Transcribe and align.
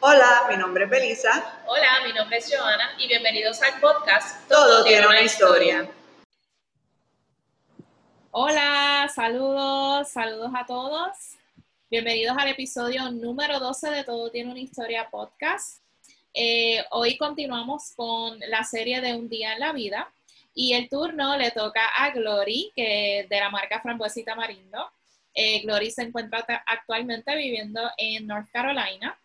Hola, 0.00 0.46
mi 0.48 0.56
nombre 0.56 0.84
es 0.84 0.90
Belisa. 0.90 1.60
Hola, 1.66 1.88
mi 2.06 2.12
nombre 2.12 2.36
es 2.36 2.48
Joana 2.48 2.92
y 2.98 3.08
bienvenidos 3.08 3.60
al 3.62 3.80
podcast 3.80 4.48
Todo, 4.48 4.84
tiene 4.84 5.04
una 5.08 5.22
historia. 5.22 5.90
Hola, 8.30 9.10
saludos, 9.12 10.08
saludos 10.08 10.52
a 10.54 10.64
todos. 10.66 11.10
Bienvenidos 11.90 12.36
al 12.38 12.46
episodio 12.46 13.10
número 13.10 13.58
12 13.58 13.90
de 13.90 14.04
Todo 14.04 14.30
tiene 14.30 14.52
una 14.52 14.60
historia 14.60 15.10
podcast. 15.10 15.82
Eh, 16.32 16.84
hoy 16.90 17.18
continuamos 17.18 17.92
con 17.96 18.38
la 18.38 18.62
serie 18.62 19.00
de 19.00 19.16
Un 19.16 19.28
día 19.28 19.54
en 19.54 19.58
la 19.58 19.72
vida 19.72 20.12
y 20.54 20.74
el 20.74 20.88
turno 20.88 21.36
le 21.36 21.50
toca 21.50 21.84
a 21.88 22.10
Glory, 22.10 22.72
que 22.76 23.26
de 23.28 23.40
la 23.40 23.50
marca 23.50 23.80
Frambuesita 23.80 24.36
Marindo. 24.36 24.92
Eh, 25.34 25.60
Glory 25.62 25.90
se 25.90 26.02
encuentra 26.02 26.44
actualmente 26.66 27.34
viviendo 27.34 27.80
en 27.96 28.28
North 28.28 28.48
Carolina. 28.52 29.18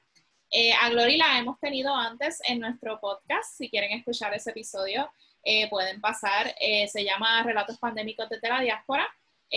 Eh, 0.55 0.71
a 0.71 0.88
Glory 0.91 1.17
la 1.17 1.39
hemos 1.39 1.59
tenido 1.59 1.95
antes 1.95 2.39
en 2.47 2.59
nuestro 2.59 2.99
podcast. 2.99 3.57
Si 3.57 3.71
quieren 3.71 3.91
escuchar 3.98 4.35
ese 4.35 4.52
episodio, 4.52 5.09
eh, 5.44 5.67
pueden 5.67 5.99
pasar. 5.99 6.53
Eh, 6.61 6.88
se 6.88 7.03
llama 7.03 7.41
Relatos 7.41 7.80
Pandémicos 7.80 8.30
desde 8.30 8.49
la 8.49 8.61
Diáspora, 8.61 9.09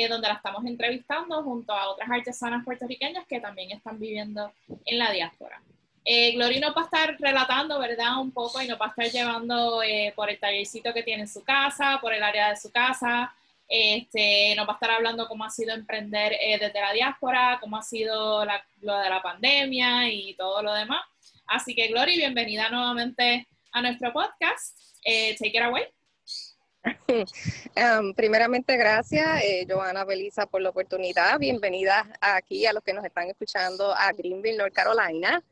donde 0.09 0.29
la 0.29 0.35
estamos 0.35 0.65
entrevistando 0.65 1.43
junto 1.43 1.73
a 1.73 1.89
otras 1.89 2.11
artesanas 2.11 2.65
puertorriqueñas 2.65 3.27
que 3.27 3.41
también 3.41 3.71
están 3.73 3.99
viviendo 3.99 4.53
en 4.85 4.99
la 4.99 5.11
diáspora. 5.11 5.63
Glory 6.05 6.61
nos 6.61 6.77
va 6.77 6.83
a 6.83 6.85
estar 6.85 7.17
relatando, 7.19 7.79
¿verdad? 7.79 8.21
Un 8.21 8.31
poco 8.31 8.61
y 8.61 8.69
nos 8.69 8.79
va 8.79 8.87
a 8.87 8.89
estar 8.91 9.07
llevando 9.07 9.81
por 10.15 10.29
el 10.29 10.39
tallercito 10.39 10.93
que 10.93 11.03
tiene 11.03 11.23
en 11.23 11.29
su 11.29 11.43
casa, 11.43 11.99
por 12.03 12.13
el 12.13 12.23
área 12.23 12.51
de 12.51 12.59
su 12.59 12.71
casa, 12.71 13.35
este, 13.69 14.55
nos 14.57 14.67
va 14.67 14.73
a 14.73 14.75
estar 14.75 14.91
hablando 14.91 15.27
cómo 15.27 15.45
ha 15.45 15.51
sido 15.51 15.75
emprender 15.75 16.33
eh, 16.35 16.59
desde 16.61 16.81
la 16.81 16.93
diáspora, 16.93 17.59
cómo 17.61 17.77
ha 17.77 17.83
sido 17.83 18.45
lo 18.45 18.99
de 18.99 19.11
la 19.11 19.23
pandemia 19.23 20.09
y 20.09 20.35
todo 20.37 20.63
lo 20.63 20.73
demás. 20.73 21.03
Así 21.47 21.75
que, 21.75 21.89
Glory, 21.89 22.17
bienvenida 22.17 22.71
nuevamente 22.71 23.49
a 23.73 23.83
nuestro 23.83 24.13
podcast. 24.13 24.79
Eh, 25.05 25.37
take 25.37 25.57
it 25.57 25.63
away. 25.63 25.85
Um, 27.77 28.15
primeramente, 28.15 28.77
gracias, 28.77 29.43
eh, 29.43 29.67
Joana 29.69 30.05
Belisa, 30.05 30.47
por 30.47 30.63
la 30.63 30.71
oportunidad. 30.71 31.39
Bienvenida 31.39 32.09
aquí 32.21 32.65
a 32.65 32.73
los 32.73 32.83
que 32.83 32.95
nos 32.95 33.05
están 33.05 33.29
escuchando 33.29 33.93
a 33.93 34.13
Greenville, 34.13 34.57
North 34.57 34.73
Carolina. 34.73 35.43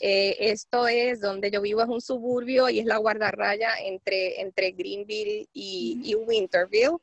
esto 0.00 0.88
es 0.88 1.20
donde 1.20 1.50
yo 1.50 1.62
vivo, 1.62 1.82
es 1.82 1.88
un 1.88 2.00
suburbio 2.00 2.68
y 2.68 2.80
es 2.80 2.84
la 2.84 2.98
guardarraya 2.98 3.70
entre, 3.80 4.40
entre 4.40 4.72
Greenville 4.72 5.48
y, 5.52 6.00
y 6.04 6.14
Winterville. 6.14 6.98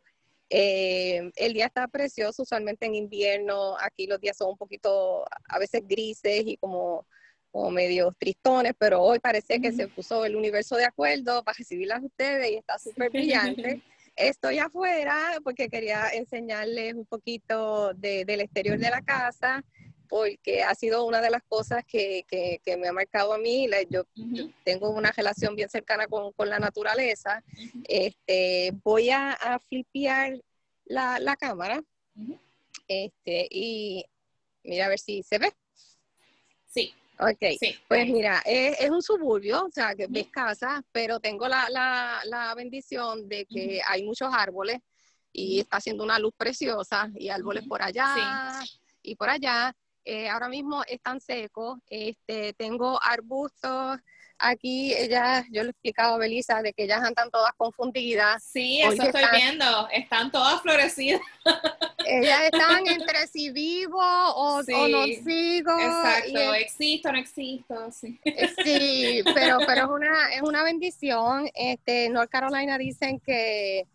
Eh, 0.49 1.31
el 1.35 1.53
día 1.53 1.67
está 1.67 1.87
precioso, 1.87 2.43
usualmente 2.43 2.85
en 2.85 2.95
invierno, 2.95 3.77
aquí 3.79 4.07
los 4.07 4.19
días 4.19 4.35
son 4.37 4.51
un 4.51 4.57
poquito 4.57 5.23
a 5.47 5.59
veces 5.59 5.83
grises 5.87 6.43
y 6.45 6.57
como, 6.57 7.05
como 7.51 7.69
medio 7.69 8.11
tristones, 8.17 8.73
pero 8.77 9.01
hoy 9.01 9.19
parece 9.19 9.61
que 9.61 9.71
se 9.71 9.87
puso 9.87 10.25
el 10.25 10.35
universo 10.35 10.75
de 10.75 10.85
acuerdo 10.85 11.43
para 11.43 11.57
recibirlas 11.57 12.01
a 12.01 12.05
ustedes 12.05 12.51
y 12.51 12.55
está 12.55 12.79
súper 12.79 13.11
brillante. 13.11 13.81
Estoy 14.15 14.57
afuera 14.57 15.37
porque 15.43 15.69
quería 15.69 16.09
enseñarles 16.09 16.93
un 16.93 17.05
poquito 17.05 17.93
del 17.93 18.41
exterior 18.41 18.77
de 18.77 18.89
la 18.89 19.01
casa, 19.01 19.63
porque 20.09 20.63
ha 20.63 20.73
sido 20.75 21.05
una 21.05 21.21
de 21.21 21.29
las 21.29 21.43
cosas 21.43 21.85
que, 21.85 22.25
que, 22.27 22.77
me 22.77 22.87
ha 22.87 22.93
marcado 22.93 23.33
a 23.33 23.37
mí. 23.37 23.69
yo, 23.89 24.03
tengo 24.63 24.89
una 24.89 25.11
relación 25.11 25.55
bien 25.55 25.69
cercana 25.69 26.07
con, 26.07 26.33
con 26.33 26.49
la 26.49 26.59
naturaleza. 26.59 27.43
este, 27.87 28.73
voy 28.83 29.11
a, 29.11 29.33
a 29.33 29.59
flipear 29.59 30.41
la, 30.85 31.19
la 31.19 31.35
cámara 31.35 31.81
este, 32.87 33.47
y 33.51 34.03
mira 34.63 34.87
a 34.87 34.89
ver 34.89 34.99
si 34.99 35.23
se 35.23 35.37
ve. 35.37 35.53
Sí. 36.67 36.93
Ok, 37.21 37.59
sí, 37.59 37.75
pues 37.89 38.07
mira, 38.07 38.41
es, 38.45 38.89
un 38.89 39.01
suburbio, 39.01 39.65
o 39.65 39.71
sea, 39.71 39.93
que 39.93 40.07
ves 40.07 40.27
casa, 40.27 40.81
pero 40.93 41.19
tengo 41.19 41.49
la, 41.49 41.67
la, 41.69 42.21
la 42.23 42.55
bendición 42.55 43.27
de 43.27 43.45
que 43.45 43.81
hay 43.85 44.03
muchos 44.03 44.33
árboles 44.33 44.79
y 45.33 45.59
está 45.59 45.77
haciendo 45.77 46.05
una 46.05 46.17
luz 46.17 46.33
preciosa 46.37 47.11
y 47.15 47.27
árboles 47.27 47.67
por 47.67 47.81
allá 47.81 48.61
y 49.01 49.15
por 49.15 49.29
allá. 49.29 49.75
Eh, 50.05 50.29
ahora 50.29 50.49
mismo 50.49 50.83
están 50.87 51.21
secos. 51.21 51.79
Este, 51.89 52.53
tengo 52.53 52.99
arbustos. 53.01 53.99
Aquí 54.41 54.93
ellas, 54.93 55.45
yo 55.51 55.63
le 55.63 55.67
he 55.67 55.71
explicado 55.71 56.15
a 56.15 56.17
Belisa 56.17 56.61
de 56.61 56.71
que 56.71 56.83
ellas 56.83 57.03
andan 57.03 57.29
todas 57.29 57.51
confundidas. 57.57 58.41
Sí, 58.41 58.79
eso 58.81 59.03
estoy 59.03 59.23
viendo. 59.33 59.89
Están 59.89 60.31
todas 60.31 60.61
florecidas. 60.61 61.21
Ellas 62.05 62.43
están 62.43 62.87
entre 62.87 63.27
si 63.27 63.51
vivo 63.51 63.99
o, 63.99 64.61
no 64.61 65.03
sigo. 65.05 65.77
Exacto, 65.77 66.53
existo, 66.53 67.11
no 67.11 67.19
existo. 67.19 67.91
Sí, 67.91 68.19
eh, 68.23 68.53
sí 68.63 69.21
pero, 69.33 69.57
pero 69.67 69.83
es, 69.83 69.89
una, 69.89 70.33
es 70.33 70.41
una 70.41 70.63
bendición. 70.63 71.49
Este, 71.53 72.09
North 72.09 72.29
Carolina 72.29 72.77
dicen 72.77 73.19
que 73.19 73.87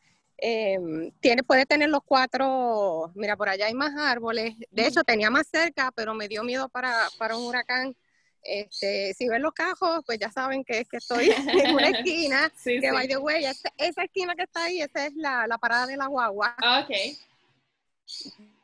eh, 0.47 0.78
tiene, 1.21 1.43
puede 1.43 1.65
tener 1.65 1.88
los 1.88 2.03
cuatro, 2.05 3.10
mira, 3.15 3.34
por 3.34 3.49
allá 3.49 3.65
hay 3.65 3.72
más 3.72 3.97
árboles. 3.97 4.55
De 4.71 4.87
hecho, 4.87 5.03
tenía 5.03 5.31
más 5.31 5.47
cerca, 5.50 5.91
pero 5.97 6.12
me 6.12 6.28
dio 6.28 6.44
miedo 6.44 6.69
para, 6.69 7.09
para 7.16 7.34
un 7.34 7.47
huracán. 7.47 7.97
Este, 8.43 9.15
si 9.15 9.27
ven 9.27 9.41
los 9.41 9.54
cajos, 9.54 10.03
pues 10.04 10.19
ya 10.19 10.31
saben 10.31 10.62
que 10.62 10.81
es 10.81 10.88
que 10.88 10.99
estoy 10.99 11.31
en 11.65 11.75
una 11.75 11.88
esquina, 11.88 12.53
que 12.62 12.93
va 12.93 13.04
de 13.04 13.16
huella. 13.16 13.53
Esa, 13.78 14.04
esquina 14.04 14.34
que 14.34 14.43
está 14.43 14.65
ahí, 14.65 14.83
esa 14.83 15.06
es 15.06 15.15
la, 15.15 15.47
la 15.47 15.56
parada 15.56 15.87
de 15.87 15.97
la 15.97 16.09
guagua. 16.09 16.54
Ah, 16.59 16.84
ok. 16.84 16.94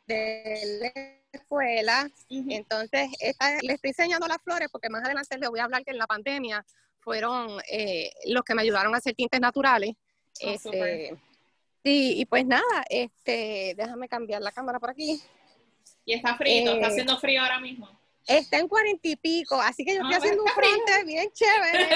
De 0.06 0.60
la 0.82 0.92
escuela. 1.32 2.10
Entonces, 2.28 3.08
esta, 3.20 3.56
le 3.62 3.72
estoy 3.72 3.88
enseñando 3.88 4.28
las 4.28 4.42
flores 4.42 4.68
porque 4.70 4.90
más 4.90 5.02
adelante 5.02 5.38
les 5.38 5.48
voy 5.48 5.60
a 5.60 5.64
hablar 5.64 5.82
que 5.82 5.92
en 5.92 5.98
la 5.98 6.06
pandemia 6.06 6.62
fueron 6.98 7.58
eh, 7.70 8.12
los 8.26 8.44
que 8.44 8.54
me 8.54 8.60
ayudaron 8.60 8.94
a 8.94 8.98
hacer 8.98 9.14
tintes 9.14 9.40
naturales. 9.40 9.94
Oh, 10.42 10.50
este, 10.50 11.18
Sí, 11.82 12.14
y 12.18 12.24
pues 12.26 12.44
nada, 12.44 12.84
este, 12.88 13.74
déjame 13.76 14.08
cambiar 14.08 14.42
la 14.42 14.52
cámara 14.52 14.78
por 14.78 14.90
aquí. 14.90 15.20
Y 16.04 16.14
está 16.14 16.36
frío, 16.36 16.72
está 16.72 16.86
eh, 16.86 16.90
haciendo 16.90 17.18
frío 17.18 17.42
ahora 17.42 17.60
mismo. 17.60 17.88
Está 18.26 18.58
en 18.58 18.68
cuarenta 18.68 19.08
y 19.08 19.16
pico, 19.16 19.60
así 19.60 19.84
que 19.84 19.94
yo 19.94 20.02
estoy 20.02 20.14
ah, 20.14 20.18
haciendo 20.18 20.44
un 20.44 20.50
frente 20.50 21.04
bien 21.04 21.30
chévere, 21.32 21.88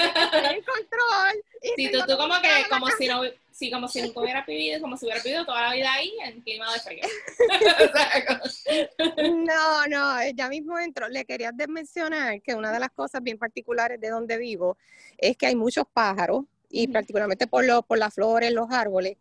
en 0.57 0.63
control. 0.63 1.43
Sí, 1.75 1.91
tú, 1.91 1.99
tú 2.07 2.17
como 2.17 2.33
que, 2.41 2.49
como 2.69 2.87
si 2.97 3.07
no, 3.07 3.21
sí, 3.51 3.71
como 3.71 3.87
si 3.87 4.01
nunca 4.01 4.19
hubiera 4.21 4.43
vivido, 4.43 4.81
como 4.81 4.97
si 4.97 5.05
hubiera 5.05 5.21
vivido 5.21 5.45
toda 5.45 5.61
la 5.61 5.73
vida 5.73 5.93
ahí 5.93 6.13
en 6.25 6.41
clima 6.41 6.65
de 6.73 6.79
frío. 6.79 7.03
no, 9.45 9.87
no, 9.87 10.29
ya 10.31 10.49
mismo 10.49 10.79
entro. 10.79 11.07
Le 11.07 11.25
quería 11.25 11.51
mencionar 11.69 12.41
que 12.41 12.55
una 12.55 12.71
de 12.71 12.79
las 12.79 12.91
cosas 12.91 13.21
bien 13.21 13.37
particulares 13.37 14.01
de 14.01 14.09
donde 14.09 14.37
vivo 14.37 14.77
es 15.17 15.37
que 15.37 15.45
hay 15.45 15.55
muchos 15.55 15.85
pájaros, 15.93 16.43
y 16.69 16.87
particularmente 16.87 17.47
por, 17.47 17.65
lo, 17.65 17.83
por 17.83 17.97
las 17.97 18.13
flores, 18.13 18.51
los 18.51 18.69
árboles, 18.71 19.17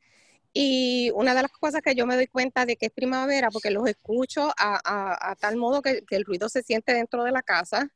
y 0.56 1.10
una 1.14 1.34
de 1.34 1.42
las 1.42 1.50
cosas 1.50 1.82
que 1.82 1.96
yo 1.96 2.06
me 2.06 2.14
doy 2.14 2.28
cuenta 2.28 2.64
de 2.64 2.76
que 2.76 2.86
es 2.86 2.92
primavera, 2.92 3.50
porque 3.50 3.72
los 3.72 3.88
escucho 3.88 4.52
a, 4.56 5.36
tal 5.40 5.56
modo 5.56 5.82
que, 5.82 6.04
el 6.08 6.24
ruido 6.24 6.48
se 6.48 6.62
siente 6.62 6.94
dentro 6.94 7.24
de 7.24 7.32
la 7.32 7.42
casa. 7.42 7.90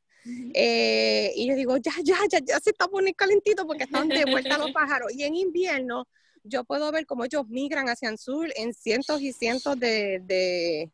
Eh, 0.53 1.31
y 1.35 1.47
yo 1.47 1.55
digo, 1.55 1.77
ya, 1.77 1.93
ya, 2.03 2.17
ya, 2.29 2.39
ya 2.39 2.59
se 2.59 2.71
está 2.71 2.89
poniendo 2.89 3.15
calentito 3.15 3.65
porque 3.65 3.85
están 3.85 4.09
de 4.09 4.25
vuelta 4.25 4.57
los 4.57 4.71
pájaros. 4.73 5.13
Y 5.13 5.23
en 5.23 5.35
invierno 5.35 6.05
yo 6.43 6.65
puedo 6.65 6.91
ver 6.91 7.05
cómo 7.05 7.23
ellos 7.23 7.47
migran 7.47 7.87
hacia 7.87 8.09
el 8.09 8.17
sur 8.17 8.49
en 8.57 8.73
cientos 8.73 9.21
y 9.21 9.31
cientos 9.31 9.79
de, 9.79 10.91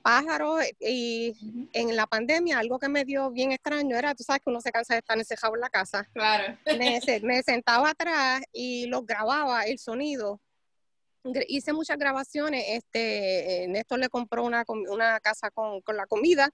pájaros. 0.00 0.62
Y 0.78 1.68
en 1.72 1.96
la 1.96 2.06
pandemia, 2.06 2.60
algo 2.60 2.78
que 2.78 2.88
me 2.88 3.04
dio 3.04 3.28
bien 3.32 3.50
extraño 3.50 3.96
era, 3.96 4.14
tú 4.14 4.22
sabes 4.22 4.40
que 4.40 4.50
uno 4.50 4.60
se 4.60 4.70
cansa 4.70 4.94
de 4.94 5.00
estar 5.00 5.18
encerrado 5.18 5.56
en 5.56 5.62
la 5.62 5.70
casa. 5.70 6.08
Claro. 6.14 6.56
Me, 6.78 7.00
me 7.22 7.42
sentaba 7.42 7.90
atrás 7.90 8.42
y 8.52 8.86
los 8.86 9.04
grababa 9.04 9.64
el 9.64 9.80
sonido 9.80 10.40
hice 11.48 11.72
muchas 11.72 11.98
grabaciones. 11.98 12.64
Este, 12.68 13.66
Néstor 13.68 13.98
le 13.98 14.08
compró 14.08 14.44
una, 14.44 14.64
una 14.68 15.20
casa 15.20 15.50
con, 15.50 15.80
con 15.82 15.96
la 15.96 16.06
comida 16.06 16.50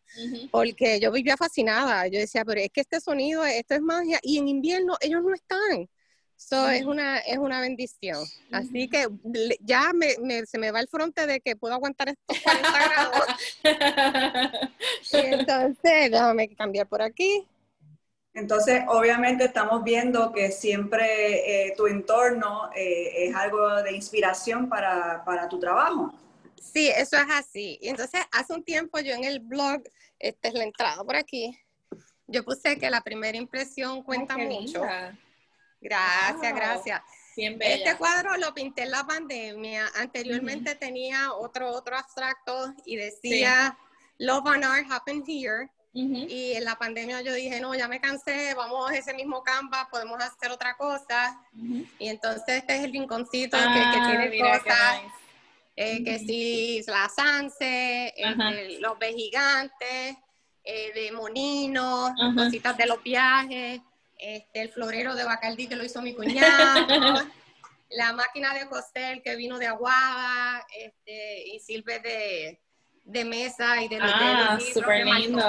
porque 0.50 1.00
yo 1.00 1.12
vivía 1.12 1.36
fascinada. 1.36 2.06
Yo 2.08 2.18
decía, 2.18 2.44
pero 2.44 2.60
es 2.60 2.70
que 2.70 2.80
este 2.80 3.00
sonido, 3.00 3.44
esto 3.44 3.74
es 3.74 3.80
magia. 3.80 4.18
Y 4.22 4.38
en 4.38 4.48
invierno 4.48 4.96
ellos 5.00 5.22
no 5.22 5.34
están. 5.34 5.88
So, 6.36 6.68
es, 6.68 6.84
una, 6.84 7.18
es 7.18 7.36
una 7.36 7.60
bendición. 7.60 8.24
Así 8.52 8.88
que 8.88 9.08
ya 9.60 9.92
me, 9.92 10.46
se 10.46 10.56
me 10.56 10.70
va 10.70 10.78
el 10.78 10.86
fronte 10.86 11.26
de 11.26 11.40
que 11.40 11.56
puedo 11.56 11.74
aguantar 11.74 12.10
estos 12.10 12.38
40 12.38 12.72
grados. 12.88 13.24
entonces, 15.12 16.10
déjame 16.12 16.54
cambiar 16.54 16.86
por 16.86 17.02
aquí. 17.02 17.44
Entonces, 18.34 18.82
obviamente 18.88 19.44
estamos 19.44 19.82
viendo 19.82 20.32
que 20.32 20.52
siempre 20.52 21.66
eh, 21.66 21.74
tu 21.76 21.86
entorno 21.86 22.70
eh, 22.74 23.26
es 23.28 23.34
algo 23.34 23.82
de 23.82 23.92
inspiración 23.92 24.68
para, 24.68 25.48
tu 25.48 25.58
trabajo. 25.58 26.12
Sí, 26.60 26.88
eso 26.88 27.16
es 27.16 27.26
así. 27.30 27.78
Y 27.80 27.88
entonces, 27.88 28.20
hace 28.32 28.52
un 28.52 28.62
tiempo 28.62 29.00
yo 29.00 29.14
en 29.14 29.24
el 29.24 29.40
blog, 29.40 29.82
esta 30.18 30.48
es 30.48 30.54
la 30.54 30.64
entrada 30.64 31.02
por 31.02 31.16
aquí, 31.16 31.58
yo 32.26 32.44
puse 32.44 32.78
que 32.78 32.90
la 32.90 33.00
primera 33.00 33.36
impresión 33.36 34.02
cuenta 34.02 34.36
mucho. 34.36 34.82
Gracias, 35.80 36.54
gracias. 36.54 37.02
Este 37.36 37.96
cuadro 37.96 38.36
lo 38.36 38.52
pinté 38.52 38.82
en 38.82 38.90
la 38.90 39.04
pandemia. 39.04 39.86
Anteriormente 39.96 40.74
tenía 40.74 41.32
otro, 41.32 41.70
otro 41.70 41.96
abstracto 41.96 42.74
y 42.84 42.96
decía 42.96 43.78
Love 44.18 44.46
on 44.46 44.64
Art 44.64 44.86
Happened 44.90 45.24
Here 45.26 45.70
Y 46.28 46.52
en 46.52 46.64
la 46.64 46.76
pandemia 46.76 47.22
yo 47.22 47.34
dije, 47.34 47.60
no, 47.60 47.74
ya 47.74 47.88
me 47.88 48.00
cansé, 48.00 48.54
vamos 48.54 48.90
a 48.90 48.96
ese 48.96 49.14
mismo 49.14 49.42
Canva, 49.42 49.88
podemos 49.90 50.22
hacer 50.22 50.50
otra 50.50 50.76
cosa. 50.76 51.40
Y 51.98 52.08
entonces 52.08 52.58
este 52.58 52.76
es 52.76 52.84
el 52.84 52.92
rinconcito 52.92 53.56
que, 53.56 53.64
ah, 53.64 54.06
tiene 54.08 54.38
cosas, 54.38 55.00
eh, 55.76 56.04
que 56.04 56.18
sí, 56.18 56.82
la 56.86 57.08
Sanse, 57.08 58.14
este, 58.16 58.80
los 58.80 58.98
vejigantes, 58.98 60.16
eh, 60.64 60.92
de 60.94 61.12
Monino, 61.12 62.14
cositas 62.36 62.76
de 62.76 62.86
los 62.86 63.02
viajes, 63.02 63.80
este, 64.18 64.62
el 64.62 64.68
florero 64.70 65.14
de 65.14 65.24
Bacardí 65.24 65.66
que 65.66 65.76
lo 65.76 65.84
hizo 65.84 66.02
mi 66.02 66.14
cuñado. 66.14 66.86
la 67.90 68.12
máquina 68.12 68.54
de 68.54 68.68
coser 68.68 69.22
que 69.22 69.36
vino 69.36 69.58
de 69.58 69.66
Aguada 69.66 70.66
este, 70.76 71.48
y 71.48 71.58
sirve 71.60 72.00
de, 72.00 72.60
de 73.08 73.24
mesa 73.24 73.82
y 73.82 73.88
de 73.88 73.98
los 73.98 74.10
ah, 74.12 74.58
súper 74.72 75.06
lindo. 75.06 75.42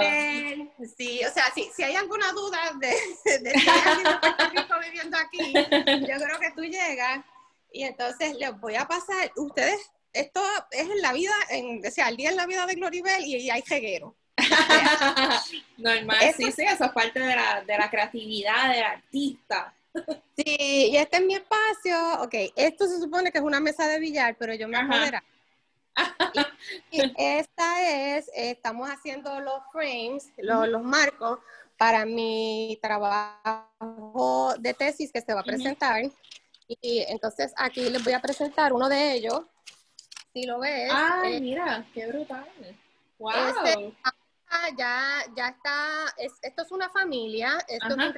Sí, 0.98 1.20
o 1.26 1.32
sea, 1.32 1.44
si, 1.54 1.70
si 1.76 1.84
hay 1.84 1.96
alguna 1.96 2.32
duda 2.32 2.58
de, 2.80 2.88
de, 3.40 3.52
si 3.52 3.70
hay 3.70 3.98
de 3.98 4.04
Puerto 4.04 4.50
Rico 4.50 4.76
viviendo 4.82 5.18
aquí, 5.18 5.54
yo 5.54 6.26
creo 6.26 6.40
que 6.40 6.52
tú 6.56 6.64
llegas 6.64 7.20
y 7.72 7.84
entonces 7.84 8.36
les 8.38 8.58
voy 8.60 8.76
a 8.76 8.88
pasar, 8.88 9.32
ustedes, 9.36 9.92
esto 10.14 10.42
es 10.72 10.90
en 10.90 11.02
la 11.02 11.12
vida, 11.12 11.34
en, 11.50 11.86
o 11.86 11.92
sea, 11.92 12.08
el 12.08 12.16
día 12.16 12.30
en 12.30 12.38
la 12.38 12.46
vida 12.46 12.66
de 12.66 12.76
Gloribel 12.76 13.26
y, 13.26 13.36
y 13.36 13.50
hay 13.50 13.62
jeguero. 13.62 14.16
Normal, 15.78 16.18
sí, 16.38 16.52
sí, 16.54 16.64
eso 16.64 16.86
es 16.86 16.92
parte 16.92 17.20
de 17.20 17.36
la, 17.36 17.62
de 17.62 17.78
la 17.78 17.90
creatividad 17.90 18.72
del 18.72 18.84
artista. 18.84 19.74
Sí, 20.38 20.92
y 20.92 20.96
este 20.96 21.18
es 21.18 21.26
mi 21.26 21.36
espacio. 21.36 22.22
Ok, 22.22 22.36
esto 22.56 22.88
se 22.88 23.00
supone 23.00 23.34
que 23.34 23.40
es 23.40 23.44
una 23.44 23.60
mesa 23.60 23.86
de 23.86 24.00
billar, 24.00 24.38
pero 24.40 24.54
yo 24.54 24.70
me 24.70 24.78
apodera. 24.78 25.22
Y, 26.92 27.02
esta 27.18 28.18
es, 28.18 28.30
estamos 28.36 28.90
haciendo 28.90 29.40
los 29.40 29.62
frames, 29.72 30.32
los, 30.38 30.84
marcos 30.84 31.40
para 31.78 32.06
mi 32.06 32.78
trabajo 32.82 34.54
de 34.60 34.74
tesis 34.74 35.12
que 35.12 35.22
se 35.22 35.34
va 35.34 35.42
a 35.42 35.44
presentar. 35.44 36.04
Y 36.68 37.06
entonces 37.08 37.54
aquí 37.58 37.90
les 37.90 38.04
voy 38.04 38.14
a 38.14 38.22
presentar 38.22 38.74
uno 38.74 38.90
de 38.90 39.14
ellos. 39.14 39.42
Si 40.34 40.44
lo 40.46 40.60
ves. 40.60 40.92
Ay, 40.94 41.38
eh, 41.38 41.42
mira, 41.42 41.86
qué 41.94 42.08
brutal. 42.08 42.48
Wow. 43.18 43.32
Este, 43.32 43.94
ya, 44.78 45.24
ya 45.36 45.48
está, 45.50 46.06
esto 46.18 46.62
es 46.64 46.72
una 46.72 46.90
familia, 46.90 47.58
esto 47.68 47.88
es 47.88 47.96
un 47.96 48.14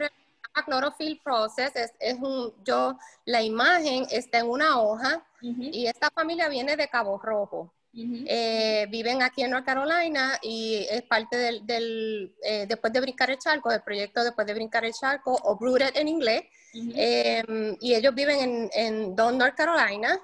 chlorophyll 0.65 1.19
process, 1.23 1.71
es, 1.99 2.15
un, 2.19 2.53
yo, 2.63 2.97
la 3.25 3.41
imagen 3.41 4.05
está 4.11 4.39
en 4.39 4.49
una 4.49 4.79
hoja 4.81 5.23
y 5.41 5.87
esta 5.87 6.09
familia 6.11 6.49
viene 6.49 6.75
de 6.75 6.87
Cabo 6.87 7.17
Rojo. 7.17 7.73
Eh, 7.93 8.87
viven 8.89 9.21
aquí 9.21 9.43
en 9.43 9.51
North 9.51 9.65
Carolina 9.65 10.37
y 10.41 10.85
es 10.89 11.01
parte 11.01 11.35
del, 11.37 12.33
eh, 12.41 12.65
después 12.67 12.93
de 12.93 13.01
brincar 13.01 13.29
el 13.29 13.37
charco, 13.37 13.69
del 13.69 13.81
proyecto 13.81 14.23
después 14.23 14.47
de 14.47 14.53
brincar 14.53 14.85
el 14.85 14.93
charco, 14.93 15.37
o 15.43 15.57
Rooted 15.59 15.95
en 15.95 16.07
inglés, 16.07 16.43
em, 16.73 17.75
y 17.81 17.93
ellos 17.93 18.15
viven 18.15 18.39
en, 18.39 18.69
en 18.73 19.15
Don, 19.15 19.37
North 19.37 19.55
Carolina, 19.55 20.17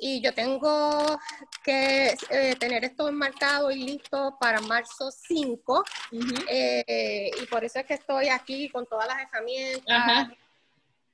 y 0.00 0.22
yo 0.22 0.32
tengo 0.32 1.20
que 1.62 2.16
eh, 2.30 2.56
tener 2.58 2.84
esto 2.84 3.08
enmarcado 3.08 3.70
y 3.70 3.82
listo 3.82 4.36
para 4.40 4.60
marzo 4.62 5.10
5, 5.10 5.84
y 6.10 7.46
por 7.46 7.64
eso 7.64 7.80
es 7.80 7.86
que 7.86 7.94
estoy 7.94 8.28
aquí 8.28 8.70
con 8.70 8.86
todas 8.86 9.06
las 9.06 9.18
herramientas 9.20 10.28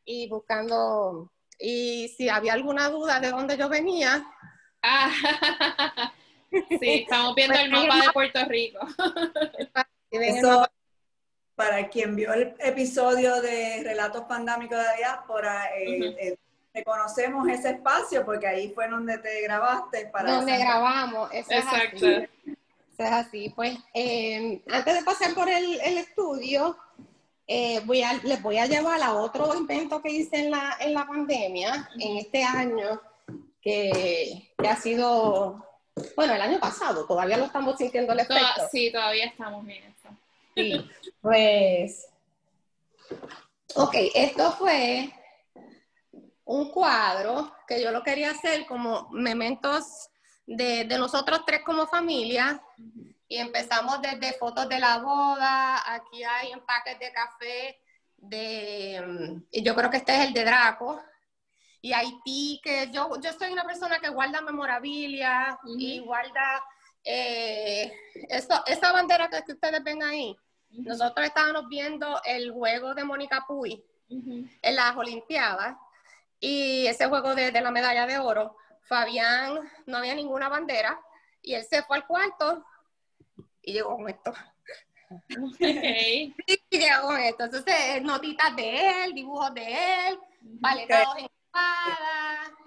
y 0.05 0.29
buscando, 0.29 1.33
y 1.59 2.09
si 2.17 2.29
había 2.29 2.53
alguna 2.53 2.89
duda 2.89 3.19
de 3.19 3.31
dónde 3.31 3.59
yo 3.59 3.69
venía, 3.69 4.25
sí, 6.81 7.03
estamos 7.03 7.35
viendo 7.35 7.59
el 7.59 7.71
mapa 7.71 8.01
de 8.03 8.11
Puerto 8.13 8.45
Rico. 8.45 8.87
Eso, 10.11 10.65
para 11.57 11.89
quien 11.89 12.15
vio 12.15 12.33
el 12.33 12.55
episodio 12.61 13.41
de 13.43 13.83
Relatos 13.83 14.23
Pandámicos 14.29 14.79
de 14.79 14.85
la 14.85 14.93
Diáspora, 14.93 15.71
eh, 15.77 16.39
eh, 16.77 16.81
reconocemos 16.81 17.49
ese 17.49 17.71
espacio 17.71 18.25
porque 18.25 18.47
ahí 18.47 18.71
fue 18.71 18.89
donde 18.89 19.19
te 19.19 19.43
grabaste. 19.43 20.07
Para 20.07 20.33
donde 20.37 20.59
grabamos, 20.59 21.31
Exacto. 21.33 22.07
Es 22.07 22.29
es 22.99 23.13
así. 23.13 23.53
Pues 23.55 23.77
eh, 23.93 24.63
antes 24.71 24.95
de 24.95 25.03
pasar 25.03 25.35
por 25.35 25.49
el, 25.49 25.81
estudio, 25.81 26.77
voy 27.85 28.03
a, 28.03 28.15
les 28.25 28.43
voy 28.43 28.59
a 28.59 28.67
llevar 28.67 29.03
a 29.03 29.15
otro 29.15 29.55
invento 29.55 30.01
que 30.01 30.11
hice 30.11 30.39
en 30.39 30.51
la, 30.51 30.77
en 30.81 30.95
la 30.95 31.07
pandemia, 31.07 31.91
en 31.99 32.17
este 32.17 32.43
año, 32.43 33.01
que, 33.67 34.53
ha 34.59 34.77
sido, 34.77 35.67
bueno, 36.15 36.35
el 36.35 36.41
año 36.41 36.61
pasado, 36.61 37.05
todavía 37.05 37.37
lo 37.37 37.47
estamos 37.47 37.77
sintiendo 37.77 38.13
el 38.13 38.21
efecto. 38.21 38.63
Sí, 38.71 38.93
todavía 38.93 39.27
estamos 39.27 39.67
bien 39.67 39.83
eso. 39.85 40.09
Sí, 40.55 40.91
pues, 41.21 42.09
ok, 43.75 43.95
esto 44.15 44.53
fue 44.53 45.13
un 46.47 46.71
cuadro 46.71 47.53
que 47.69 47.83
yo 47.83 47.91
lo 47.91 48.03
quería 48.03 48.31
hacer 48.31 48.67
como 48.67 49.09
mementos 49.11 50.09
de, 50.47 50.85
de 50.85 50.99
nosotros 50.99 51.43
tres 51.47 51.61
como 51.65 51.87
familia. 51.87 52.61
Y 53.29 53.37
empezamos 53.39 54.01
desde 54.01 54.39
fotos 54.39 54.69
de 54.69 54.79
la 54.79 54.99
boda, 54.99 55.95
aquí 55.95 56.23
hay 56.23 56.53
empaques 56.53 56.99
de 56.99 57.13
café 57.13 57.81
de, 58.17 59.43
y 59.51 59.63
yo 59.63 59.75
creo 59.75 59.91
que 59.91 59.97
este 59.99 60.15
es 60.15 60.29
el 60.29 60.33
de 60.33 60.45
Draco, 60.45 61.03
y 61.81 61.93
Haití, 61.93 62.61
que 62.63 62.91
yo, 62.91 63.11
yo 63.21 63.33
soy 63.33 63.53
una 63.53 63.65
persona 63.65 63.99
que 64.01 64.09
guarda 64.09 64.41
memorabilia 64.41 65.59
y 65.77 66.01
guarda 66.01 66.63
eh, 67.05 67.93
esa 68.29 68.93
bandera 68.93 69.29
que 69.29 69.53
ustedes 69.53 69.85
ven 69.85 70.03
ahí. 70.03 70.37
Nosotros 70.71 71.27
estábamos 71.27 71.69
viendo 71.69 72.21
el 72.25 72.51
juego 72.51 72.95
de 72.95 73.05
Mónica 73.05 73.45
Puy 73.47 73.85
en 74.09 74.77
las 74.77 74.97
Olimpiadas 74.97 75.77
y 76.41 76.87
ese 76.87 77.07
juego 77.07 77.35
de, 77.35 77.53
la 77.53 77.71
medalla 77.71 78.07
de 78.07 78.19
oro. 78.19 78.57
Fabián 78.83 79.61
no 79.87 79.99
había 79.99 80.15
ninguna 80.15 80.49
bandera 80.49 81.01
y 81.43 81.55
él 81.55 81.65
se 81.65 81.83
fue 81.83 81.97
al 81.97 82.07
cuarto 82.07 82.65
y 83.63 83.73
llegó 83.73 83.97
con 83.97 84.09
esto. 84.09 84.33
Okay. 85.55 86.35
y 86.47 86.79
llegó 86.79 87.09
con 87.09 87.21
esto. 87.21 87.45
Entonces, 87.45 88.03
notitas 88.03 88.55
de 88.55 89.05
él, 89.05 89.15
dibujos 89.15 89.53
de 89.55 90.09
él, 90.09 90.19
paletados 90.61 91.19
en 91.19 91.29